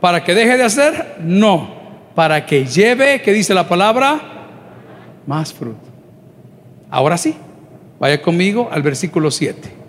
Para 0.00 0.24
que 0.24 0.34
deje 0.34 0.56
de 0.56 0.64
hacer. 0.64 1.16
No 1.20 1.81
para 2.14 2.44
que 2.44 2.66
lleve, 2.66 3.22
¿qué 3.22 3.32
dice 3.32 3.54
la 3.54 3.68
palabra? 3.68 4.20
Más 5.26 5.52
fruto. 5.52 5.80
Ahora 6.90 7.16
sí, 7.16 7.34
vaya 7.98 8.20
conmigo 8.20 8.68
al 8.70 8.82
versículo 8.82 9.30
7. 9.30 9.82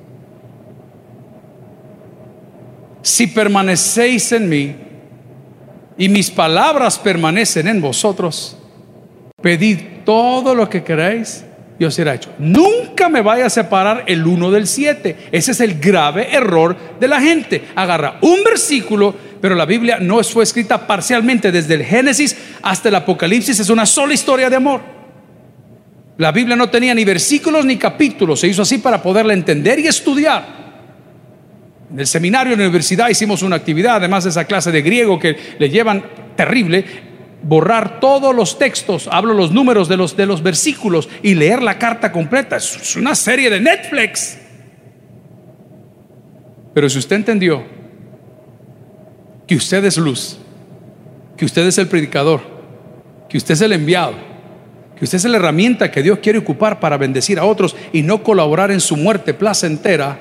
Si 3.01 3.27
permanecéis 3.27 4.31
en 4.31 4.47
mí 4.47 4.75
y 5.97 6.07
mis 6.07 6.31
palabras 6.31 6.97
permanecen 6.97 7.67
en 7.67 7.81
vosotros, 7.81 8.57
pedid 9.41 9.79
todo 10.05 10.55
lo 10.55 10.69
que 10.69 10.83
queráis 10.83 11.43
y 11.77 11.85
os 11.85 11.93
será 11.93 12.15
hecho. 12.15 12.31
Nunca 12.37 13.09
me 13.09 13.21
vaya 13.21 13.47
a 13.47 13.49
separar 13.49 14.03
el 14.07 14.25
uno 14.25 14.51
del 14.51 14.67
siete. 14.67 15.17
Ese 15.31 15.51
es 15.51 15.59
el 15.59 15.79
grave 15.79 16.33
error 16.33 16.75
de 16.99 17.07
la 17.07 17.19
gente. 17.19 17.65
Agarra 17.75 18.19
un 18.21 18.43
versículo 18.43 19.13
pero 19.43 19.55
la 19.55 19.65
Biblia 19.65 19.97
no 19.99 20.23
fue 20.23 20.45
escrita 20.45 20.87
parcialmente 20.87 21.51
desde 21.51 21.73
el 21.73 21.83
Génesis 21.83 22.33
hasta 22.61 22.87
el 22.87 22.95
Apocalipsis, 22.95 23.59
es 23.59 23.69
una 23.69 23.85
sola 23.85 24.13
historia 24.13 24.49
de 24.49 24.55
amor. 24.55 24.79
La 26.17 26.31
Biblia 26.31 26.55
no 26.55 26.69
tenía 26.69 26.95
ni 26.95 27.03
versículos 27.03 27.65
ni 27.65 27.75
capítulos, 27.75 28.39
se 28.39 28.47
hizo 28.47 28.61
así 28.61 28.77
para 28.77 29.03
poderla 29.03 29.33
entender 29.33 29.79
y 29.79 29.87
estudiar. 29.87 30.45
En 31.91 31.99
el 31.99 32.07
seminario 32.07 32.53
en 32.53 32.59
la 32.59 32.67
universidad 32.67 33.09
hicimos 33.09 33.41
una 33.41 33.57
actividad, 33.57 33.97
además 33.97 34.23
de 34.23 34.29
esa 34.29 34.45
clase 34.45 34.71
de 34.71 34.81
griego 34.81 35.19
que 35.19 35.35
le 35.59 35.69
llevan 35.69 36.05
terrible, 36.37 36.85
borrar 37.41 37.99
todos 37.99 38.33
los 38.33 38.57
textos, 38.57 39.09
hablo 39.11 39.33
los 39.33 39.51
números 39.51 39.89
de 39.89 39.97
los, 39.97 40.15
de 40.15 40.25
los 40.25 40.41
versículos 40.41 41.09
y 41.21 41.35
leer 41.35 41.61
la 41.61 41.77
carta 41.77 42.13
completa. 42.13 42.55
Es 42.55 42.95
una 42.95 43.13
serie 43.13 43.49
de 43.49 43.59
Netflix. 43.59 44.37
Pero 46.73 46.87
si 46.89 46.97
usted 46.97 47.17
entendió 47.17 47.82
que 49.47 49.55
usted 49.55 49.83
es 49.85 49.97
luz, 49.97 50.37
que 51.37 51.45
usted 51.45 51.65
es 51.67 51.77
el 51.77 51.87
predicador, 51.87 52.41
que 53.29 53.37
usted 53.37 53.53
es 53.53 53.61
el 53.61 53.73
enviado, 53.73 54.13
que 54.97 55.03
usted 55.03 55.17
es 55.17 55.25
la 55.25 55.37
herramienta 55.37 55.91
que 55.91 56.03
Dios 56.03 56.19
quiere 56.19 56.39
ocupar 56.39 56.79
para 56.79 56.97
bendecir 56.97 57.39
a 57.39 57.45
otros 57.45 57.75
y 57.91 58.01
no 58.01 58.23
colaborar 58.23 58.71
en 58.71 58.79
su 58.79 58.95
muerte 58.95 59.33
placentera 59.33 60.19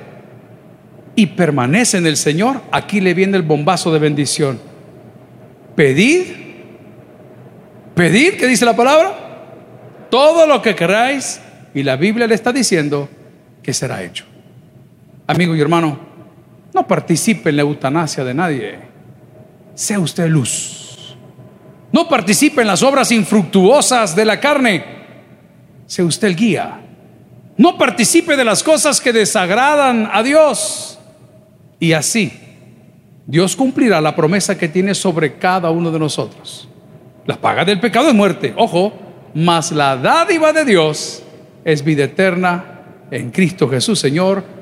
y 1.14 1.26
permanece 1.26 1.98
en 1.98 2.06
el 2.06 2.16
Señor, 2.16 2.62
aquí 2.72 3.00
le 3.00 3.14
viene 3.14 3.36
el 3.36 3.42
bombazo 3.42 3.92
de 3.92 3.98
bendición. 3.98 4.58
Pedid, 5.76 6.22
pedid, 7.94 8.34
¿qué 8.34 8.46
dice 8.46 8.64
la 8.64 8.74
palabra? 8.74 9.18
Todo 10.10 10.46
lo 10.46 10.60
que 10.60 10.74
queráis 10.74 11.40
y 11.74 11.82
la 11.82 11.96
Biblia 11.96 12.26
le 12.26 12.34
está 12.34 12.52
diciendo 12.52 13.08
que 13.62 13.72
será 13.72 14.02
hecho. 14.02 14.24
Amigo 15.26 15.54
y 15.54 15.60
hermano, 15.60 15.98
no 16.74 16.86
participe 16.86 17.50
en 17.50 17.56
la 17.56 17.62
eutanasia 17.62 18.24
de 18.24 18.34
nadie 18.34 18.91
sea 19.74 19.98
usted 19.98 20.28
luz. 20.28 21.16
No 21.92 22.08
participe 22.08 22.62
en 22.62 22.68
las 22.68 22.82
obras 22.82 23.12
infructuosas 23.12 24.16
de 24.16 24.24
la 24.24 24.40
carne, 24.40 24.84
sea 25.86 26.04
usted 26.04 26.28
el 26.28 26.36
guía. 26.36 26.80
No 27.56 27.76
participe 27.76 28.36
de 28.36 28.44
las 28.44 28.62
cosas 28.62 29.00
que 29.00 29.12
desagradan 29.12 30.08
a 30.10 30.22
Dios. 30.22 30.98
Y 31.78 31.92
así, 31.92 32.32
Dios 33.26 33.56
cumplirá 33.56 34.00
la 34.00 34.16
promesa 34.16 34.56
que 34.56 34.68
tiene 34.68 34.94
sobre 34.94 35.34
cada 35.34 35.70
uno 35.70 35.90
de 35.90 35.98
nosotros. 35.98 36.68
La 37.26 37.40
paga 37.40 37.64
del 37.64 37.78
pecado 37.78 38.08
es 38.08 38.14
muerte, 38.14 38.54
ojo, 38.56 38.92
mas 39.34 39.70
la 39.70 39.96
dádiva 39.96 40.52
de 40.52 40.64
Dios 40.64 41.22
es 41.64 41.84
vida 41.84 42.04
eterna 42.04 42.64
en 43.10 43.30
Cristo 43.30 43.68
Jesús, 43.68 43.98
Señor 43.98 44.61